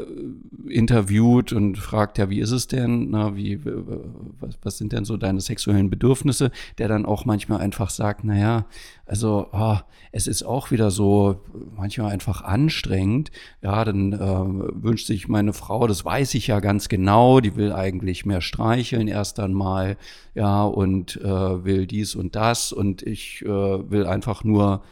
interviewt 0.69 1.53
und 1.53 1.79
fragt, 1.79 2.19
ja, 2.19 2.29
wie 2.29 2.41
ist 2.41 2.51
es 2.51 2.67
denn? 2.67 3.11
Na, 3.11 3.37
wie, 3.37 3.61
was, 3.65 4.59
was 4.63 4.79
sind 4.79 4.93
denn 4.93 5.05
so 5.05 5.17
deine 5.17 5.41
sexuellen 5.41 5.91
Bedürfnisse? 5.91 6.51
Der 6.79 6.89
dann 6.89 7.07
auch 7.07 7.25
manchmal 7.25 7.61
einfach 7.61 7.91
sagt, 7.91 8.25
naja, 8.25 8.67
also 9.07 9.49
oh, 9.53 9.77
es 10.11 10.27
ist 10.27 10.43
auch 10.43 10.71
wieder 10.71 10.91
so 10.91 11.41
manchmal 11.77 12.13
einfach 12.13 12.43
anstrengend. 12.43 13.31
Ja, 13.63 13.85
dann 13.85 14.13
äh, 14.13 14.83
wünscht 14.83 15.07
sich 15.07 15.29
meine 15.29 15.53
Frau, 15.53 15.87
das 15.87 16.05
weiß 16.05 16.35
ich 16.35 16.49
ja 16.49 16.61
ganz 16.61 16.89
genau, 16.89 17.41
die 17.41 17.55
will 17.55 17.73
eigentlich 17.73 18.27
mehr 18.27 18.41
streicheln 18.41 19.09
erst 19.09 19.39
einmal, 19.39 19.97
ja, 20.35 20.65
und 20.65 21.17
äh, 21.23 21.65
will 21.65 21.87
dies 21.87 22.15
und 22.15 22.35
das 22.35 22.73
und 22.73 23.03
ich 23.03 23.43
äh, 23.43 23.49
will 23.49 24.07
einfach 24.07 24.43
nur 24.43 24.83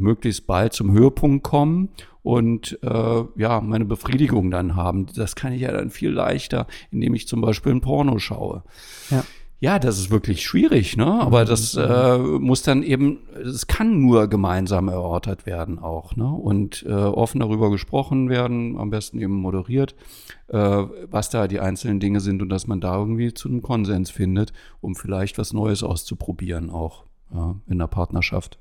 möglichst 0.00 0.46
bald 0.46 0.72
zum 0.72 0.92
Höhepunkt 0.92 1.44
kommen 1.44 1.90
und 2.22 2.78
äh, 2.82 3.22
ja, 3.36 3.60
meine 3.60 3.84
Befriedigung 3.84 4.50
dann 4.50 4.76
haben. 4.76 5.06
Das 5.14 5.36
kann 5.36 5.52
ich 5.52 5.62
ja 5.62 5.72
dann 5.72 5.90
viel 5.90 6.10
leichter, 6.10 6.66
indem 6.90 7.14
ich 7.14 7.28
zum 7.28 7.40
Beispiel 7.40 7.72
ein 7.72 7.80
Porno 7.80 8.18
schaue. 8.18 8.62
Ja. 9.10 9.24
Ja, 9.62 9.78
das 9.78 9.98
ist 9.98 10.10
wirklich 10.10 10.42
schwierig, 10.42 10.96
ne? 10.96 11.04
Aber 11.04 11.44
das 11.44 11.76
äh, 11.76 12.16
muss 12.16 12.62
dann 12.62 12.82
eben, 12.82 13.18
es 13.44 13.66
kann 13.66 14.00
nur 14.00 14.26
gemeinsam 14.26 14.88
erörtert 14.88 15.44
werden 15.44 15.78
auch, 15.78 16.16
ne? 16.16 16.26
Und 16.26 16.82
äh, 16.88 16.92
offen 16.92 17.40
darüber 17.40 17.70
gesprochen 17.70 18.30
werden, 18.30 18.78
am 18.78 18.88
besten 18.88 19.20
eben 19.20 19.34
moderiert, 19.34 19.94
äh, 20.48 20.56
was 21.10 21.28
da 21.28 21.46
die 21.46 21.60
einzelnen 21.60 22.00
Dinge 22.00 22.20
sind 22.20 22.40
und 22.40 22.48
dass 22.48 22.68
man 22.68 22.80
da 22.80 22.96
irgendwie 22.96 23.34
zu 23.34 23.50
einem 23.50 23.60
Konsens 23.60 24.08
findet, 24.08 24.54
um 24.80 24.94
vielleicht 24.94 25.36
was 25.36 25.52
Neues 25.52 25.82
auszuprobieren 25.82 26.70
auch 26.70 27.04
ja, 27.30 27.54
in 27.68 27.78
der 27.78 27.86
Partnerschaft. 27.86 28.58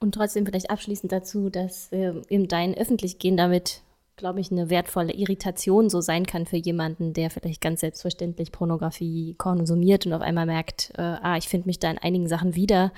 Und 0.00 0.14
trotzdem 0.14 0.46
vielleicht 0.46 0.70
abschließend 0.70 1.10
dazu, 1.10 1.50
dass 1.50 1.90
äh, 1.92 2.12
eben 2.28 2.46
dein 2.46 2.76
Öffentlichgehen 2.76 3.36
damit, 3.36 3.82
glaube 4.16 4.40
ich, 4.40 4.52
eine 4.52 4.70
wertvolle 4.70 5.12
Irritation 5.12 5.90
so 5.90 6.00
sein 6.00 6.24
kann 6.24 6.46
für 6.46 6.56
jemanden, 6.56 7.12
der 7.12 7.30
vielleicht 7.30 7.60
ganz 7.60 7.80
selbstverständlich 7.80 8.52
Pornografie 8.52 9.34
konsumiert 9.38 10.06
und 10.06 10.12
auf 10.12 10.22
einmal 10.22 10.46
merkt, 10.46 10.92
äh, 10.96 11.02
ah, 11.02 11.36
ich 11.36 11.48
finde 11.48 11.66
mich 11.66 11.80
da 11.80 11.90
in 11.90 11.98
einigen 11.98 12.28
Sachen 12.28 12.54
wieder 12.54 12.92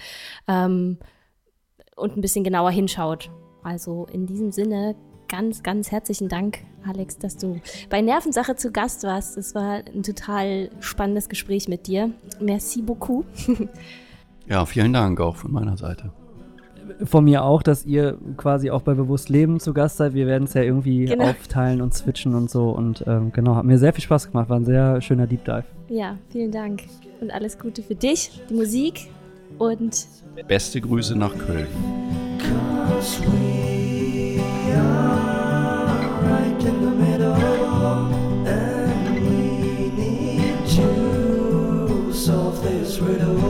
ähm, 0.46 0.98
und 1.96 2.16
ein 2.16 2.20
bisschen 2.20 2.44
genauer 2.44 2.70
hinschaut. 2.70 3.30
Also 3.62 4.06
in 4.12 4.26
diesem 4.26 4.52
Sinne 4.52 4.94
ganz, 5.28 5.62
ganz 5.62 5.90
herzlichen 5.90 6.28
Dank, 6.28 6.58
Alex, 6.86 7.16
dass 7.18 7.36
du 7.36 7.60
bei 7.88 8.02
Nervensache 8.02 8.56
zu 8.56 8.72
Gast 8.72 9.04
warst. 9.04 9.38
Es 9.38 9.54
war 9.54 9.84
ein 9.86 10.02
total 10.02 10.70
spannendes 10.80 11.28
Gespräch 11.28 11.68
mit 11.68 11.86
dir. 11.86 12.10
Merci 12.40 12.82
beaucoup. 12.82 13.24
ja, 14.48 14.66
vielen 14.66 14.92
Dank 14.92 15.20
auch 15.20 15.36
von 15.36 15.52
meiner 15.52 15.76
Seite 15.76 16.12
von 17.04 17.24
mir 17.24 17.44
auch, 17.44 17.62
dass 17.62 17.84
ihr 17.84 18.18
quasi 18.36 18.70
auch 18.70 18.82
bei 18.82 18.94
Bewusst 18.94 19.28
Leben 19.28 19.60
zu 19.60 19.72
Gast 19.72 19.98
seid. 19.98 20.14
Wir 20.14 20.26
werden 20.26 20.44
es 20.44 20.54
ja 20.54 20.62
irgendwie 20.62 21.06
genau. 21.06 21.30
aufteilen 21.30 21.80
und 21.80 21.94
switchen 21.94 22.34
und 22.34 22.50
so. 22.50 22.70
Und 22.70 23.04
ähm, 23.06 23.32
genau, 23.32 23.56
hat 23.56 23.64
mir 23.64 23.78
sehr 23.78 23.92
viel 23.92 24.02
Spaß 24.02 24.30
gemacht. 24.30 24.48
War 24.48 24.56
ein 24.56 24.64
sehr 24.64 25.00
schöner 25.00 25.26
Deep 25.26 25.44
Dive. 25.44 25.64
Ja, 25.88 26.16
vielen 26.30 26.52
Dank. 26.52 26.82
Und 27.20 27.30
alles 27.30 27.58
Gute 27.58 27.82
für 27.82 27.94
dich, 27.94 28.40
die 28.48 28.54
Musik 28.54 29.08
und. 29.58 30.06
Beste 30.46 30.80
Grüße 30.80 31.16
nach 31.16 31.36
Köln. 31.36 31.66
solve 42.20 42.62
this 42.62 43.00
riddle 43.00 43.49